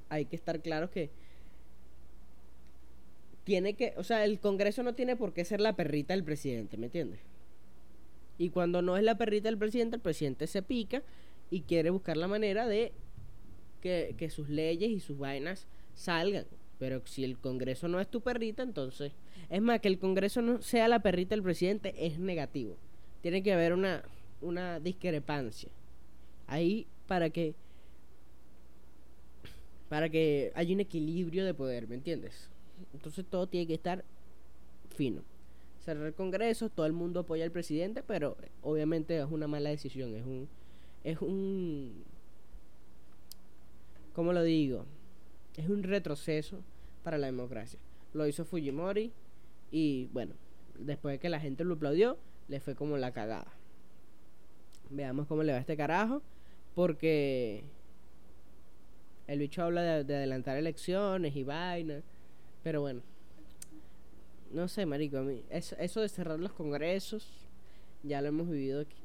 hay 0.08 0.24
que 0.24 0.36
estar 0.36 0.60
claro 0.60 0.90
que 0.90 1.10
tiene 3.44 3.74
que, 3.74 3.94
o 3.96 4.04
sea, 4.04 4.24
el 4.24 4.40
Congreso 4.40 4.82
no 4.82 4.94
tiene 4.94 5.16
por 5.16 5.32
qué 5.32 5.44
ser 5.44 5.60
la 5.60 5.74
perrita 5.74 6.12
del 6.14 6.24
presidente, 6.24 6.76
¿me 6.76 6.86
entiendes? 6.86 7.20
Y 8.36 8.50
cuando 8.50 8.82
no 8.82 8.96
es 8.96 9.02
la 9.02 9.16
perrita 9.16 9.48
del 9.48 9.58
presidente, 9.58 9.96
el 9.96 10.02
presidente 10.02 10.46
se 10.46 10.62
pica 10.62 11.02
y 11.50 11.62
quiere 11.62 11.90
buscar 11.90 12.16
la 12.16 12.28
manera 12.28 12.66
de 12.66 12.92
que, 13.80 14.14
que 14.18 14.30
sus 14.30 14.48
leyes 14.48 14.90
y 14.90 15.00
sus 15.00 15.18
vainas 15.18 15.66
salgan. 15.94 16.44
Pero 16.78 17.02
si 17.06 17.24
el 17.24 17.38
Congreso 17.38 17.88
no 17.88 18.00
es 18.00 18.08
tu 18.08 18.20
perrita, 18.20 18.62
entonces... 18.62 19.12
Es 19.50 19.62
más, 19.62 19.80
que 19.80 19.88
el 19.88 19.98
Congreso 19.98 20.42
no 20.42 20.60
sea 20.60 20.88
la 20.88 21.00
perrita 21.00 21.34
del 21.34 21.42
presidente 21.42 21.94
es 21.98 22.18
negativo. 22.18 22.76
Tiene 23.22 23.42
que 23.42 23.52
haber 23.52 23.72
una, 23.72 24.04
una 24.42 24.78
discrepancia. 24.78 25.70
Ahí 26.46 26.86
para 27.06 27.30
que 27.30 27.54
para 29.88 30.08
que 30.08 30.52
haya 30.54 30.74
un 30.74 30.80
equilibrio 30.80 31.44
de 31.44 31.54
poder, 31.54 31.88
¿me 31.88 31.94
entiendes? 31.94 32.50
Entonces 32.92 33.24
todo 33.28 33.46
tiene 33.46 33.66
que 33.66 33.74
estar 33.74 34.04
fino. 34.94 35.22
Cerrar 35.84 36.06
el 36.06 36.14
Congreso, 36.14 36.68
todo 36.68 36.86
el 36.86 36.92
mundo 36.92 37.20
apoya 37.20 37.44
al 37.44 37.50
presidente, 37.50 38.02
pero 38.02 38.36
obviamente 38.62 39.18
es 39.18 39.26
una 39.30 39.46
mala 39.46 39.70
decisión, 39.70 40.14
es 40.14 40.24
un 40.24 40.48
es 41.04 41.20
un 41.20 42.04
¿cómo 44.14 44.32
lo 44.32 44.42
digo? 44.42 44.84
Es 45.56 45.68
un 45.68 45.82
retroceso 45.82 46.60
para 47.02 47.18
la 47.18 47.26
democracia. 47.26 47.78
Lo 48.12 48.26
hizo 48.26 48.44
Fujimori 48.44 49.12
y 49.70 50.06
bueno, 50.12 50.34
después 50.78 51.14
de 51.14 51.18
que 51.18 51.28
la 51.28 51.40
gente 51.40 51.64
lo 51.64 51.74
aplaudió, 51.74 52.18
le 52.48 52.60
fue 52.60 52.74
como 52.74 52.96
la 52.96 53.12
cagada. 53.12 53.52
Veamos 54.90 55.26
cómo 55.26 55.42
le 55.42 55.52
va 55.52 55.58
a 55.58 55.60
este 55.60 55.76
carajo, 55.76 56.22
porque 56.74 57.64
el 59.28 59.38
bicho 59.38 59.62
habla 59.62 60.02
de, 60.02 60.16
adelantar 60.16 60.56
elecciones 60.56 61.36
y 61.36 61.44
vaina. 61.44 62.02
Pero 62.64 62.80
bueno. 62.80 63.02
No 64.50 64.66
sé, 64.66 64.86
marico. 64.86 65.18
A 65.18 65.22
mí, 65.22 65.44
eso, 65.50 66.00
de 66.00 66.08
cerrar 66.08 66.40
los 66.40 66.52
congresos. 66.52 67.46
Ya 68.02 68.22
lo 68.22 68.28
hemos 68.28 68.48
vivido 68.48 68.80
aquí. 68.80 68.96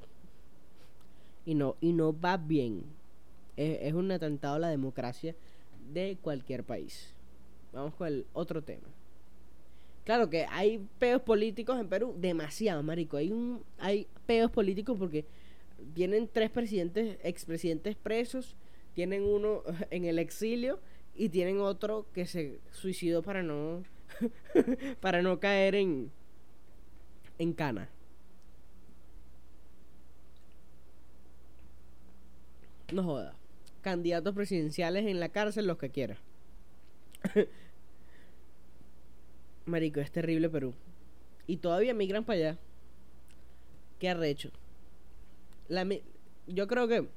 Y 1.46 1.56
no, 1.56 1.76
y 1.82 1.92
no 1.92 2.18
va 2.18 2.38
bien. 2.38 2.84
Es, 3.58 3.94
un 3.94 4.10
atentado 4.12 4.56
a 4.56 4.60
la 4.60 4.70
democracia 4.70 5.36
de 5.92 6.18
cualquier 6.22 6.64
país. 6.64 7.14
Vamos 7.74 7.94
con 7.96 8.08
el 8.08 8.26
otro 8.32 8.64
tema. 8.64 8.88
Claro 10.06 10.30
que 10.30 10.46
hay 10.50 10.88
peos 11.00 11.22
políticos 11.22 11.80
en 11.80 11.90
Perú, 11.90 12.16
demasiado, 12.18 12.82
marico. 12.82 13.18
Hay 13.18 13.32
un 13.32 13.62
hay 13.78 14.08
peos 14.26 14.52
políticos 14.52 14.98
porque 14.98 15.26
tienen 15.94 16.30
tres 16.32 16.50
presidentes, 16.50 17.18
expresidentes 17.24 17.96
presos 17.96 18.56
tienen 18.94 19.24
uno 19.24 19.64
en 19.92 20.06
el 20.06 20.20
exilio 20.20 20.80
y 21.16 21.30
tienen 21.30 21.60
otro 21.60 22.08
que 22.14 22.26
se 22.26 22.60
suicidó 22.72 23.22
para 23.22 23.44
no 23.44 23.84
para 25.02 25.22
no 25.22 25.40
caer 25.40 25.76
en 25.76 26.12
en 27.40 27.54
cana. 27.54 27.90
No 32.92 33.04
joda. 33.04 33.36
Candidatos 33.82 34.36
presidenciales 34.36 35.06
en 35.08 35.20
la 35.20 35.30
cárcel, 35.30 35.66
los 35.66 35.78
que 35.78 35.90
quiera. 35.90 36.18
Marico, 39.66 40.00
es 40.00 40.12
terrible 40.12 40.50
Perú. 40.50 40.74
Y 41.48 41.58
todavía 41.58 41.94
migran 41.94 42.24
para 42.24 42.38
allá. 42.38 42.58
¿Qué 44.00 44.10
arrecho? 44.10 44.52
La, 45.68 45.88
yo 46.48 46.68
creo 46.68 46.88
que 46.88 47.08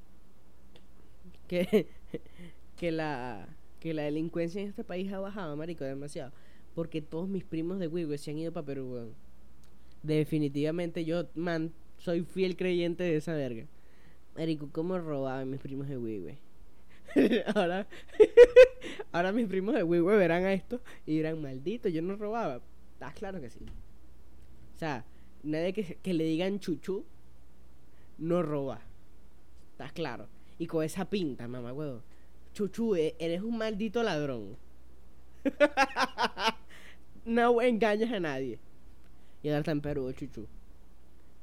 que, 1.46 1.88
que, 2.76 2.92
la, 2.92 3.48
que 3.80 3.94
la 3.94 4.02
delincuencia 4.02 4.61
en 4.61 4.68
este 4.68 4.85
país 4.85 5.12
ha 5.12 5.20
bajado, 5.20 5.56
marico, 5.56 5.85
demasiado. 5.85 6.32
Porque 6.74 7.00
todos 7.00 7.28
mis 7.28 7.44
primos 7.44 7.78
de 7.78 7.88
Wigwe 7.88 8.18
se 8.18 8.30
han 8.30 8.38
ido 8.38 8.52
para 8.52 8.66
Perú, 8.66 8.92
weón. 8.92 9.14
Definitivamente 10.02 11.04
yo, 11.04 11.26
man, 11.35 11.72
soy 11.96 12.22
fiel 12.22 12.56
creyente 12.56 13.04
de 13.04 13.16
esa 13.16 13.35
verga. 13.35 13.66
Marico, 14.37 14.68
¿cómo 14.70 14.98
robaban 14.98 15.50
mis 15.50 15.61
primos 15.61 15.88
de 15.88 15.96
Wigwe? 15.96 16.38
ahora, 17.54 17.87
ahora 19.12 19.32
mis 19.32 19.46
primos 19.46 19.74
de 19.74 19.82
Wigwe 19.82 20.16
verán 20.16 20.44
a 20.44 20.52
esto 20.52 20.80
y 21.06 21.16
dirán, 21.16 21.40
maldito, 21.40 21.88
yo 21.88 22.02
no 22.02 22.16
robaba. 22.16 22.61
Estás 22.92 23.14
claro 23.14 23.40
que 23.40 23.50
sí. 23.50 23.61
O 24.74 24.78
sea, 24.78 25.04
nadie 25.42 25.72
que, 25.72 25.96
que 26.02 26.12
le 26.12 26.24
digan 26.24 26.61
chuchu 26.61 27.04
no 28.18 28.42
roba. 28.42 28.80
Estás 29.72 29.92
claro. 29.92 30.28
Y 30.59 30.66
con 30.66 30.85
esa 30.85 31.05
pinta, 31.05 31.49
mamá, 31.49 31.73
huevo. 31.73 32.03
Chuchu, 32.53 32.97
e, 32.97 33.14
eres 33.19 33.42
un 33.42 33.59
maldito 33.59 34.03
ladrón. 34.03 34.57
no 37.25 37.61
engañas 37.61 38.12
a 38.12 38.21
nadie. 38.21 38.59
Y 39.42 39.49
ahora 39.49 39.61
está 39.61 39.73
en 39.73 39.81
Perú, 39.81 40.12
Chuchu. 40.12 40.47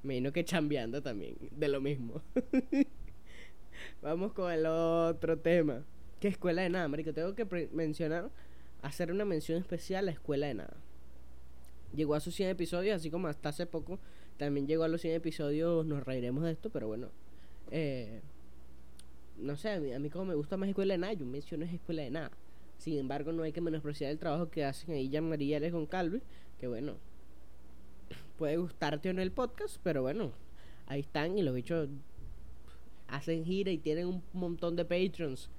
Me 0.01 0.31
que 0.33 0.43
chambeando 0.43 1.01
también, 1.01 1.35
de 1.51 1.67
lo 1.67 1.79
mismo. 1.79 2.21
Vamos 4.01 4.33
con 4.33 4.51
el 4.51 4.65
otro 4.65 5.39
tema. 5.39 5.83
¿Qué 6.19 6.27
escuela 6.27 6.61
de 6.63 6.69
nada, 6.69 6.87
marico? 6.87 7.13
Tengo 7.13 7.35
que 7.35 7.69
mencionar, 7.71 8.29
hacer 8.81 9.11
una 9.11 9.23
mención 9.23 9.59
especial 9.59 9.99
a 9.99 10.05
la 10.07 10.11
escuela 10.11 10.47
de 10.47 10.55
nada. 10.55 10.77
Llegó 11.95 12.15
a 12.15 12.19
sus 12.19 12.35
100 12.35 12.49
episodios, 12.49 12.95
así 12.95 13.11
como 13.11 13.27
hasta 13.27 13.49
hace 13.49 13.65
poco 13.65 13.99
también 14.37 14.67
llegó 14.67 14.83
a 14.83 14.87
los 14.87 15.01
100 15.01 15.15
episodios, 15.15 15.85
nos 15.85 16.03
reiremos 16.03 16.43
de 16.43 16.51
esto, 16.51 16.69
pero 16.69 16.87
bueno. 16.87 17.09
Eh, 17.71 18.21
no 19.37 19.55
sé, 19.55 19.71
a 19.71 19.99
mí, 19.99 20.09
como 20.09 20.25
me 20.25 20.35
gusta 20.35 20.57
más 20.57 20.69
escuela 20.69 20.93
de 20.93 20.97
nada, 20.97 21.13
yo 21.13 21.25
menciono 21.25 21.65
es 21.65 21.73
escuela 21.73 22.03
de 22.03 22.11
nada. 22.11 22.31
Sin 22.77 22.97
embargo, 22.97 23.31
no 23.31 23.43
hay 23.43 23.51
que 23.51 23.61
menospreciar 23.61 24.11
el 24.11 24.19
trabajo 24.19 24.49
que 24.49 24.65
hacen 24.65 24.95
ahí 24.95 25.09
Jean 25.09 25.27
María 25.27 25.57
Alex 25.57 25.75
Calvi, 25.89 26.21
que 26.59 26.67
bueno, 26.67 26.95
puede 28.37 28.57
gustarte 28.57 29.09
o 29.09 29.13
no 29.13 29.21
el 29.21 29.31
podcast, 29.31 29.77
pero 29.83 30.01
bueno, 30.01 30.31
ahí 30.87 31.01
están 31.01 31.37
y 31.37 31.41
los 31.41 31.55
bichos 31.55 31.89
hacen 33.07 33.45
gira 33.45 33.71
y 33.71 33.77
tienen 33.77 34.07
un 34.07 34.23
montón 34.33 34.75
de 34.75 34.85
patrons. 34.85 35.49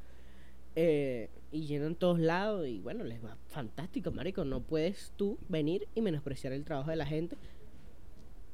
Eh, 0.77 1.31
y 1.53 1.67
llenan 1.67 1.95
todos 1.95 2.19
lados 2.19 2.67
y 2.67 2.81
bueno, 2.81 3.05
les 3.05 3.25
va 3.25 3.37
fantástico, 3.47 4.11
marico. 4.11 4.45
No 4.45 4.61
puedes 4.61 5.13
tú 5.17 5.39
venir 5.49 5.87
y 5.95 6.01
menospreciar 6.01 6.53
el 6.53 6.65
trabajo 6.65 6.91
de 6.91 6.97
la 6.97 7.07
gente 7.07 7.37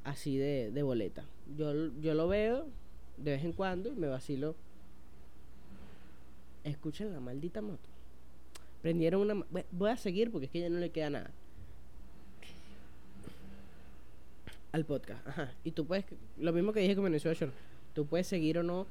así 0.05 0.37
de, 0.37 0.71
de 0.71 0.83
boleta. 0.83 1.25
Yo, 1.57 1.73
yo 2.01 2.15
lo 2.15 2.29
veo 2.29 2.67
de 3.17 3.33
vez 3.33 3.45
en 3.45 3.53
cuando 3.53 3.91
y 3.91 3.97
me 3.97 4.07
vacilo. 4.07 4.55
Escuchen 6.65 7.13
la 7.13 7.21
maldita 7.21 7.63
moto. 7.63 7.89
Prendieron 8.83 9.23
una... 9.23 9.47
Voy 9.71 9.91
a 9.91 9.97
seguir 9.97 10.31
porque 10.31 10.47
es 10.47 10.53
que 10.53 10.61
ya 10.61 10.69
no 10.69 10.79
le 10.79 10.91
queda 10.91 11.11
nada. 11.11 11.31
Al 14.73 14.85
podcast. 14.85 15.27
Ajá. 15.27 15.53
Y 15.65 15.73
tú 15.73 15.87
puedes... 15.87 16.05
Lo 16.39 16.53
mismo 16.53 16.73
que 16.73 16.81
dije 16.81 16.95
con 16.95 17.05
Venezuela 17.05 17.53
Tú 17.95 18.07
puedes 18.07 18.27
seguir 18.27 18.59
o 18.59 18.63
no 18.63 18.87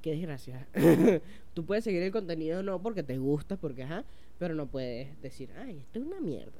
qué, 0.00 0.10
desgracia. 0.10 0.66
Tú 1.54 1.64
puedes 1.64 1.84
seguir 1.84 2.02
el 2.02 2.12
contenido 2.12 2.62
no 2.62 2.80
porque 2.80 3.02
te 3.02 3.18
gusta, 3.18 3.56
porque 3.56 3.82
ajá, 3.82 4.04
pero 4.38 4.54
no 4.54 4.66
puedes 4.66 5.20
decir, 5.20 5.50
ay, 5.58 5.78
esto 5.78 5.98
es 5.98 6.06
una 6.06 6.20
mierda. 6.20 6.52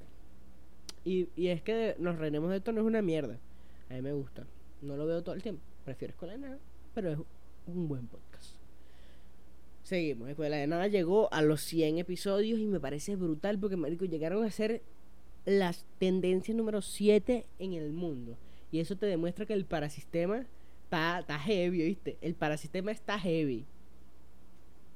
Y, 1.05 1.29
y 1.37 1.49
es 1.49 1.63
que 1.63 1.95
nos 1.99 2.19
reiremos 2.19 2.51
de 2.51 2.57
esto, 2.57 2.73
no 2.73 2.81
es 2.81 2.87
una 2.87 3.03
mierda. 3.03 3.39
A 3.91 3.95
mí 3.95 4.03
me 4.03 4.13
gusta. 4.13 4.47
No 4.81 4.97
lo 4.97 5.07
veo 5.07 5.23
todo 5.23 5.35
el 5.35 5.43
tiempo. 5.43 5.63
Prefiero 5.85 6.13
Escuela 6.13 6.35
de 6.35 6.39
Nada, 6.39 6.59
pero 6.95 7.13
es 7.13 7.19
un 7.67 7.89
buen 7.89 8.07
podcast. 8.07 8.57
Seguimos. 9.83 10.29
Escuela 10.29 10.57
de 10.57 10.67
Nada 10.67 10.87
llegó 10.87 11.33
a 11.33 11.43
los 11.43 11.61
100 11.63 11.99
episodios 11.99 12.61
y 12.61 12.67
me 12.67 12.81
parece 12.81 13.17
brutal 13.17 13.59
porque, 13.59 13.77
marico, 13.77 14.05
llegaron 14.05 14.45
a 14.45 14.51
ser 14.51 14.83
las 15.45 15.87
tendencias 15.99 16.57
número 16.57 16.83
7 16.83 17.47
en 17.59 17.73
el 17.73 17.93
mundo. 17.93 18.37
Y 18.71 18.81
eso 18.81 18.97
te 18.97 19.07
demuestra 19.07 19.45
que 19.45 19.55
el 19.55 19.65
parasistema 19.65 20.47
está, 20.85 21.39
heavy, 21.39 21.83
¿viste? 21.83 22.17
El 22.21 22.35
parasistema 22.35 22.93
está 22.93 23.19
heavy. 23.19 23.65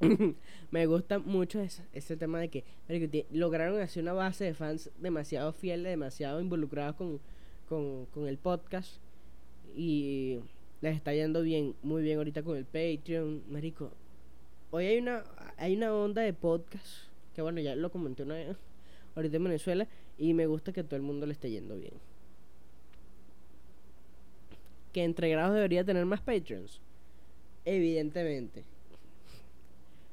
me 0.71 0.87
gusta 0.87 1.19
mucho 1.19 1.61
ese, 1.93 2.17
tema 2.17 2.39
de 2.39 2.49
que, 2.49 3.27
lograron 3.31 3.81
hacer 3.81 4.03
una 4.03 4.13
base 4.13 4.45
de 4.45 4.55
fans 4.55 4.91
demasiado 4.99 5.53
fieles, 5.53 5.91
demasiado 5.91 6.41
involucrados 6.41 6.97
con, 6.97 7.21
con, 8.07 8.29
el 8.29 8.39
podcast. 8.39 9.01
Y 9.75 10.39
les 10.81 10.97
está 10.97 11.15
yendo 11.15 11.43
bien, 11.43 11.75
muy 11.83 12.03
bien 12.03 12.19
ahorita 12.19 12.43
con 12.43 12.57
el 12.57 12.65
Patreon, 12.65 13.43
marico. 13.51 13.91
Hoy 14.71 14.87
hay 14.87 14.99
una, 14.99 15.25
hay 15.57 15.77
una 15.77 15.95
onda 15.95 16.23
de 16.23 16.33
podcast, 16.33 17.09
que 17.35 17.43
bueno, 17.43 17.61
ya 17.61 17.77
lo 17.77 17.91
comenté 17.91 18.23
una 18.23 18.35
vez, 18.35 18.57
ahorita 19.15 19.37
en 19.37 19.45
Venezuela, 19.45 19.89
y 20.19 20.35
me 20.35 20.47
gusta 20.47 20.73
que 20.73 20.85
todo 20.85 20.97
el 20.97 21.03
mundo 21.03 21.27
le 21.27 21.33
esté 21.33 21.51
yendo 21.51 21.77
bien 21.77 21.95
que 24.97 25.05
entre 25.05 25.29
grados 25.29 25.55
debería 25.55 25.85
tener 25.85 26.07
más 26.07 26.23
patrons. 26.23 26.81
Evidentemente. 27.67 28.65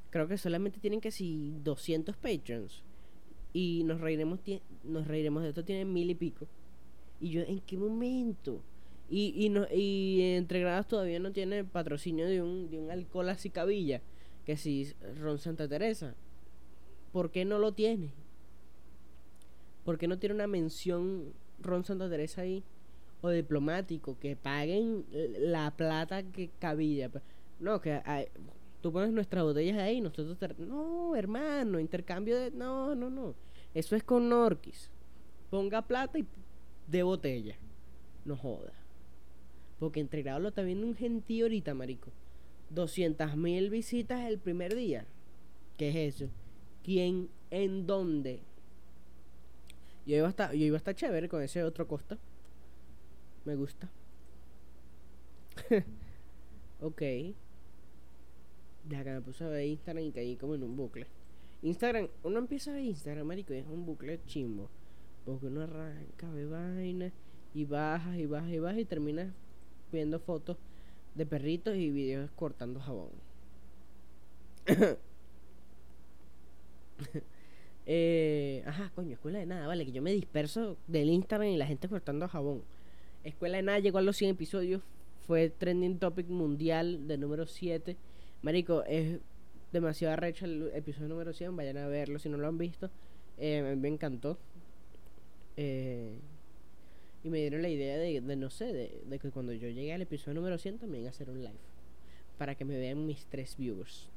Creo 0.09 0.27
que 0.27 0.37
solamente 0.37 0.81
tienen 0.81 0.99
que 0.99 1.09
si 1.09 1.55
200 1.63 2.17
patrons. 2.17 2.83
Y 3.53 3.85
nos 3.85 4.01
reiremos, 4.01 4.41
nos 4.83 5.07
reiremos 5.07 5.41
de 5.41 5.49
esto, 5.49 5.63
tienen 5.63 5.93
mil 5.93 6.09
y 6.09 6.15
pico. 6.15 6.47
Y 7.21 7.29
yo, 7.29 7.43
¿en 7.43 7.61
qué 7.61 7.77
momento? 7.77 8.59
Y, 9.09 9.33
y, 9.35 9.49
no, 9.49 9.67
y 9.71 10.21
entre 10.35 10.61
grados 10.61 10.87
todavía 10.87 11.19
no 11.19 11.31
tiene 11.31 11.63
patrocinio 11.63 12.27
de 12.27 12.41
un, 12.41 12.69
de 12.69 12.79
un 12.79 12.91
alcohol 12.91 13.29
así 13.29 13.49
cabilla. 13.49 14.01
Que 14.45 14.57
si 14.57 14.93
Ron 15.19 15.39
Santa 15.39 15.67
Teresa. 15.67 16.15
¿Por 17.11 17.31
qué 17.31 17.45
no 17.45 17.59
lo 17.59 17.73
tiene? 17.73 18.11
¿Por 19.85 19.97
qué 19.97 20.07
no 20.07 20.17
tiene 20.17 20.35
una 20.35 20.47
mención 20.47 21.33
Ron 21.61 21.85
Santa 21.85 22.09
Teresa 22.09 22.41
ahí? 22.41 22.63
o 23.23 23.29
diplomático 23.29 24.19
que 24.19 24.35
paguen 24.35 25.05
la 25.39 25.71
plata 25.71 26.23
que 26.23 26.49
cabilla. 26.59 27.09
No, 27.57 27.79
que 27.79 28.01
tú 28.81 28.91
pones 28.91 29.13
nuestras 29.13 29.45
botellas 29.45 29.77
ahí, 29.77 30.01
nosotros 30.01 30.37
no, 30.59 31.15
hermano, 31.15 31.79
intercambio 31.79 32.37
de 32.37 32.51
no, 32.51 32.93
no, 32.95 33.09
no. 33.09 33.33
Eso 33.73 33.95
es 33.95 34.03
con 34.03 34.27
Norquis. 34.27 34.91
Ponga 35.49 35.81
plata 35.81 36.19
y 36.19 36.27
de 36.87 37.01
botella. 37.01 37.55
No 38.25 38.35
joda. 38.35 38.73
Porque 39.83 39.99
entregado 39.99 40.39
lo 40.39 40.47
está 40.47 40.61
viendo 40.61 40.87
un 40.87 40.95
gentío 40.95 41.43
ahorita, 41.43 41.73
marico. 41.73 42.09
200 42.69 43.35
mil 43.35 43.69
visitas 43.69 44.21
el 44.21 44.39
primer 44.39 44.73
día. 44.75 45.05
¿Qué 45.75 45.89
es 45.89 46.15
eso? 46.15 46.31
¿Quién? 46.85 47.27
¿En 47.51 47.85
dónde? 47.85 48.39
Yo 50.05 50.15
iba 50.15 50.27
a 50.27 50.29
estar, 50.29 50.53
yo 50.53 50.65
iba 50.65 50.77
a 50.77 50.77
estar 50.77 50.95
chévere 50.95 51.27
con 51.27 51.41
ese 51.41 51.65
otro 51.65 51.85
costa. 51.85 52.17
Me 53.43 53.57
gusta. 53.57 53.91
ok. 56.79 57.01
Ya 58.87 59.03
que 59.03 59.11
me 59.11 59.19
puse 59.19 59.43
a 59.43 59.49
ver 59.49 59.65
Instagram 59.65 60.05
y 60.05 60.11
caí 60.13 60.37
como 60.37 60.55
en 60.55 60.63
un 60.63 60.77
bucle. 60.77 61.07
Instagram, 61.61 62.07
uno 62.23 62.39
empieza 62.39 62.71
a 62.71 62.75
ver 62.75 62.85
Instagram, 62.85 63.27
marico, 63.27 63.53
y 63.53 63.57
es 63.57 63.67
un 63.67 63.85
bucle 63.85 64.21
chimbo. 64.27 64.69
Porque 65.25 65.47
uno 65.47 65.63
arranca, 65.63 66.31
ve 66.31 66.45
vaina 66.45 67.11
y 67.53 67.65
baja 67.65 68.17
y 68.17 68.25
baja 68.25 68.49
y 68.49 68.59
baja 68.59 68.79
y 68.79 68.85
termina 68.85 69.33
viendo 69.93 70.19
fotos 70.19 70.57
de 71.15 71.25
perritos 71.25 71.75
y 71.75 71.89
videos 71.91 72.29
cortando 72.31 72.79
jabón. 72.79 73.09
eh, 77.85 78.63
ajá, 78.65 78.91
coño, 78.95 79.13
escuela 79.13 79.39
de 79.39 79.45
nada, 79.45 79.67
vale, 79.67 79.85
que 79.85 79.91
yo 79.91 80.01
me 80.01 80.11
disperso 80.11 80.77
del 80.87 81.09
Instagram 81.09 81.49
y 81.49 81.57
la 81.57 81.67
gente 81.67 81.87
cortando 81.87 82.27
jabón. 82.27 82.63
Escuela 83.23 83.57
de 83.57 83.63
Nada 83.63 83.79
llegó 83.79 83.99
a 83.99 84.01
los 84.01 84.17
100 84.17 84.31
episodios. 84.31 84.81
Fue 85.25 85.49
trending 85.49 85.99
topic 85.99 86.27
mundial 86.27 87.07
de 87.07 87.17
número 87.17 87.45
7. 87.45 87.95
Marico, 88.41 88.83
es 88.83 89.19
demasiado 89.71 90.13
arrecho 90.13 90.45
el 90.45 90.71
episodio 90.73 91.07
número 91.07 91.31
100. 91.31 91.55
Vayan 91.55 91.77
a 91.77 91.87
verlo 91.87 92.19
si 92.19 92.27
no 92.27 92.37
lo 92.37 92.47
han 92.47 92.57
visto. 92.57 92.89
Eh, 93.37 93.75
me 93.77 93.87
encantó. 93.87 94.37
Eh, 95.55 96.19
y 97.23 97.29
me 97.29 97.39
dieron 97.39 97.61
la 97.61 97.69
idea 97.69 97.97
de, 97.97 98.21
no 98.21 98.49
sé, 98.49 98.73
de, 98.73 99.19
que 99.19 99.31
cuando 99.31 99.53
yo 99.53 99.69
llegue 99.69 99.93
al 99.93 100.01
episodio 100.01 100.35
número 100.35 100.57
100 100.57 100.79
también 100.79 101.07
hacer 101.07 101.29
un 101.29 101.39
live. 101.39 101.53
Para 102.37 102.55
que 102.55 102.65
me 102.65 102.77
vean 102.77 103.05
mis 103.05 103.25
tres 103.27 103.55
viewers. 103.57 104.09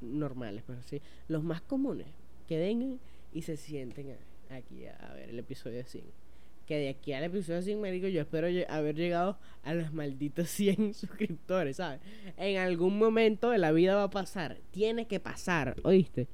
Normales, 0.00 0.64
pero 0.66 0.82
sí. 0.82 1.02
Los 1.28 1.44
más 1.44 1.60
comunes. 1.60 2.06
Que 2.48 2.58
vengan 2.58 2.98
y 3.34 3.42
se 3.42 3.56
sienten 3.58 4.16
aquí 4.48 4.86
a, 4.86 5.12
ver 5.14 5.28
el 5.30 5.38
episodio 5.38 5.84
100 5.84 6.04
que 6.66 6.76
de 6.76 6.88
aquí 6.88 7.12
al 7.12 7.24
episodio 7.24 7.62
100, 7.62 7.80
me 7.80 7.90
digo, 7.90 8.06
yo 8.06 8.20
espero 8.20 8.46
haber 8.68 8.94
llegado 8.94 9.38
a 9.64 9.74
los 9.74 9.92
malditos 9.92 10.48
100 10.50 10.94
suscriptores, 10.94 11.78
¿sabes? 11.78 12.00
En 12.36 12.58
algún 12.58 12.96
momento 12.96 13.50
de 13.50 13.58
la 13.58 13.72
vida 13.72 13.96
va 13.96 14.04
a 14.04 14.10
pasar. 14.10 14.58
Tiene 14.70 15.08
que 15.08 15.18
pasar, 15.18 15.74
¿oíste? 15.82 16.28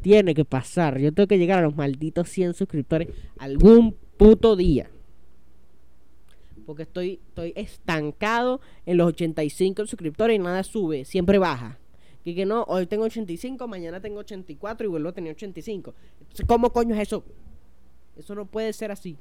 Tiene 0.00 0.32
que 0.32 0.44
pasar. 0.44 1.00
Yo 1.00 1.12
tengo 1.12 1.26
que 1.26 1.38
llegar 1.38 1.58
a 1.58 1.62
los 1.62 1.74
malditos 1.74 2.28
100 2.28 2.54
suscriptores 2.54 3.08
algún 3.36 3.96
puto 4.16 4.54
día. 4.54 4.88
Porque 6.70 6.84
estoy, 6.84 7.18
estoy 7.26 7.52
estancado 7.56 8.60
en 8.86 8.96
los 8.96 9.08
85 9.08 9.86
suscriptores 9.86 10.36
y 10.36 10.38
nada 10.38 10.62
sube, 10.62 11.04
siempre 11.04 11.36
baja. 11.36 11.80
Que, 12.24 12.32
que 12.32 12.46
no, 12.46 12.62
hoy 12.68 12.86
tengo 12.86 13.06
85, 13.06 13.66
mañana 13.66 14.00
tengo 14.00 14.20
84 14.20 14.86
y 14.86 14.88
vuelvo 14.88 15.08
a 15.08 15.12
tener 15.12 15.34
85. 15.34 15.92
¿cómo 16.46 16.72
coño 16.72 16.94
es 16.94 17.00
eso? 17.08 17.24
Eso 18.16 18.36
no 18.36 18.46
puede 18.46 18.72
ser 18.72 18.92
así. 18.92 19.18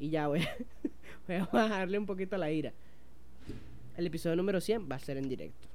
Y 0.00 0.08
ya 0.08 0.28
voy 0.28 0.44
a, 0.44 0.56
voy 1.28 1.36
a 1.36 1.44
bajarle 1.44 1.98
un 1.98 2.06
poquito 2.06 2.38
la 2.38 2.50
ira. 2.50 2.72
El 3.98 4.06
episodio 4.06 4.34
número 4.34 4.58
100 4.58 4.88
va 4.90 4.96
a 4.96 4.98
ser 4.98 5.18
en 5.18 5.28
directo. 5.28 5.68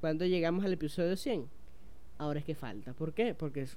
Cuando 0.00 0.26
llegamos 0.26 0.64
al 0.64 0.72
episodio 0.72 1.16
100, 1.16 1.46
ahora 2.18 2.40
es 2.40 2.44
que 2.44 2.56
falta. 2.56 2.92
¿Por 2.92 3.14
qué? 3.14 3.34
Porque 3.34 3.68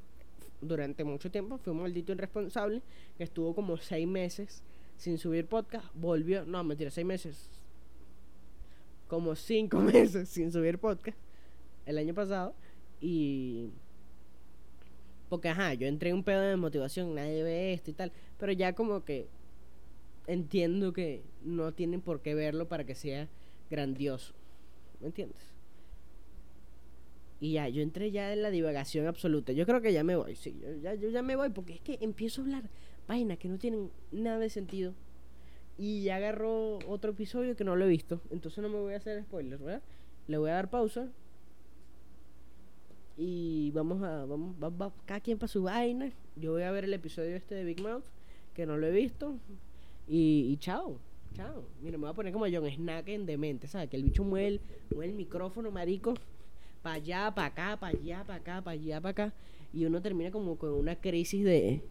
durante 0.59 1.03
mucho 1.03 1.29
tiempo 1.29 1.59
fue 1.59 1.71
un 1.71 1.83
maldito 1.83 2.13
irresponsable 2.13 2.81
que 3.15 3.25
estuvo 3.25 3.53
como 3.53 3.77
6 3.77 4.07
meses 4.07 4.63
sin 5.01 5.17
subir 5.17 5.47
podcast. 5.47 5.87
Volvió, 5.95 6.45
no, 6.45 6.63
mentira, 6.63 6.91
6 6.91 7.07
meses. 7.07 7.49
Como 9.07 9.35
5 9.35 9.79
meses 9.79 10.29
sin 10.29 10.51
subir 10.51 10.77
podcast 10.77 11.17
el 11.87 11.97
año 11.97 12.13
pasado. 12.13 12.53
Y 12.99 13.71
porque, 15.27 15.49
ajá, 15.49 15.73
yo 15.73 15.87
entré 15.87 16.11
en 16.11 16.17
un 16.17 16.23
pedo 16.23 16.41
de 16.41 16.55
motivación, 16.55 17.15
nadie 17.15 17.41
ve 17.41 17.73
esto 17.73 17.89
y 17.89 17.93
tal. 17.95 18.11
Pero 18.37 18.51
ya 18.51 18.73
como 18.73 19.03
que 19.03 19.27
entiendo 20.27 20.93
que 20.93 21.23
no 21.43 21.71
tienen 21.71 22.01
por 22.01 22.21
qué 22.21 22.35
verlo 22.35 22.67
para 22.67 22.83
que 22.83 22.93
sea 22.93 23.27
grandioso. 23.71 24.35
¿Me 24.99 25.07
entiendes? 25.07 25.50
Y 27.41 27.53
ya, 27.53 27.67
yo 27.67 27.81
entré 27.81 28.11
ya 28.11 28.31
en 28.31 28.43
la 28.43 28.51
divagación 28.51 29.07
absoluta. 29.07 29.51
Yo 29.51 29.65
creo 29.65 29.81
que 29.81 29.91
ya 29.91 30.03
me 30.03 30.15
voy, 30.15 30.35
sí. 30.35 30.55
Yo 30.61 30.75
ya, 30.75 30.93
yo 30.93 31.09
ya 31.09 31.23
me 31.23 31.35
voy 31.35 31.49
porque 31.49 31.73
es 31.73 31.81
que 31.81 31.97
empiezo 31.99 32.41
a 32.41 32.45
hablar 32.45 32.69
vainas 33.07 33.39
que 33.39 33.49
no 33.49 33.57
tienen 33.57 33.89
nada 34.11 34.37
de 34.37 34.49
sentido. 34.49 34.93
Y 35.77 36.03
ya 36.03 36.17
agarró 36.17 36.77
otro 36.87 37.11
episodio 37.11 37.55
que 37.55 37.63
no 37.63 37.75
lo 37.75 37.85
he 37.85 37.87
visto. 37.87 38.21
Entonces 38.29 38.61
no 38.61 38.69
me 38.69 38.79
voy 38.79 38.93
a 38.93 38.97
hacer 38.97 39.23
spoilers, 39.23 39.59
¿verdad? 39.59 39.81
Le 40.27 40.37
voy 40.37 40.51
a 40.51 40.53
dar 40.53 40.69
pausa 40.69 41.09
y 43.17 43.71
vamos 43.71 44.01
a, 44.03 44.25
vamos, 44.25 44.55
va, 44.61 44.93
cada 45.05 45.19
quien 45.19 45.37
para 45.37 45.47
su 45.47 45.63
vaina. 45.63 46.11
Yo 46.35 46.53
voy 46.53 46.63
a 46.63 46.71
ver 46.71 46.83
el 46.85 46.93
episodio 46.93 47.35
este 47.35 47.55
de 47.55 47.63
Big 47.63 47.81
Mouth, 47.81 48.03
que 48.53 48.65
no 48.65 48.77
lo 48.77 48.87
he 48.87 48.91
visto. 48.91 49.37
Y, 50.07 50.47
y 50.51 50.57
chao. 50.57 50.99
Chao. 51.33 51.63
Mira, 51.81 51.97
me 51.97 52.03
voy 52.03 52.11
a 52.11 52.13
poner 52.13 52.33
como 52.33 52.45
John 52.51 52.69
Snack 52.69 53.07
en 53.09 53.25
demente, 53.25 53.67
¿sabes? 53.67 53.89
Que 53.89 53.97
el 53.97 54.03
bicho 54.03 54.23
mueve 54.23 54.59
mueve 54.93 55.11
el 55.11 55.17
micrófono, 55.17 55.71
marico, 55.71 56.13
para 56.81 56.95
allá, 56.95 57.31
para 57.33 57.47
acá, 57.47 57.77
para 57.79 57.97
allá, 57.97 58.23
para 58.23 58.39
acá, 58.39 58.61
para 58.61 58.71
allá, 58.71 59.01
para 59.01 59.11
acá. 59.11 59.33
Y 59.73 59.85
uno 59.85 60.01
termina 60.01 60.31
como 60.31 60.57
con 60.57 60.71
una 60.71 60.95
crisis 60.97 61.45
de, 61.45 61.81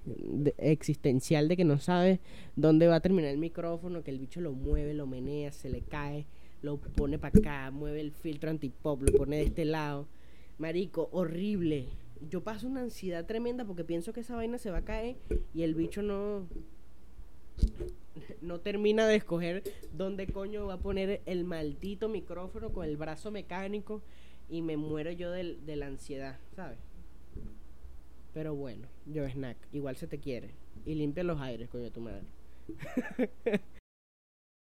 existencial 0.58 1.48
de 1.48 1.56
que 1.56 1.64
no 1.64 1.78
sabe 1.78 2.20
dónde 2.54 2.86
va 2.86 2.96
a 2.96 3.00
terminar 3.00 3.30
el 3.30 3.38
micrófono, 3.38 4.02
que 4.02 4.10
el 4.10 4.18
bicho 4.18 4.40
lo 4.40 4.52
mueve, 4.52 4.92
lo 4.92 5.06
menea, 5.06 5.50
se 5.52 5.70
le 5.70 5.80
cae, 5.80 6.26
lo 6.60 6.76
pone 6.76 7.18
para 7.18 7.38
acá, 7.38 7.70
mueve 7.70 8.00
el 8.00 8.12
filtro 8.12 8.50
antipop, 8.50 9.02
lo 9.02 9.12
pone 9.16 9.36
de 9.36 9.44
este 9.44 9.64
lado. 9.64 10.06
Marico, 10.58 11.08
horrible. 11.12 11.86
Yo 12.28 12.42
paso 12.42 12.66
una 12.66 12.82
ansiedad 12.82 13.24
tremenda 13.24 13.64
porque 13.64 13.84
pienso 13.84 14.12
que 14.12 14.20
esa 14.20 14.36
vaina 14.36 14.58
se 14.58 14.70
va 14.70 14.78
a 14.78 14.84
caer 14.84 15.16
y 15.54 15.62
el 15.62 15.74
bicho 15.74 16.02
no 16.02 16.46
no 18.40 18.60
termina 18.60 19.06
de 19.06 19.16
escoger 19.16 19.62
dónde 19.92 20.26
coño 20.26 20.66
va 20.66 20.74
a 20.74 20.78
poner 20.78 21.20
el 21.26 21.44
maldito 21.44 22.08
micrófono 22.08 22.72
con 22.72 22.86
el 22.86 22.96
brazo 22.96 23.30
mecánico 23.30 24.02
y 24.50 24.62
me 24.62 24.76
muero 24.76 25.10
yo 25.12 25.30
del- 25.30 25.64
de 25.64 25.76
la 25.76 25.86
ansiedad, 25.86 26.38
¿sabes? 26.56 26.78
Pero 28.34 28.54
bueno, 28.54 28.86
yo 29.06 29.24
snack, 29.28 29.56
igual 29.72 29.96
se 29.96 30.06
te 30.06 30.18
quiere. 30.18 30.50
Y 30.86 30.94
limpia 30.94 31.24
los 31.24 31.40
aires, 31.40 31.68
coño 31.68 31.84
de 31.84 31.90
tu 31.90 32.00
madre. 32.00 32.26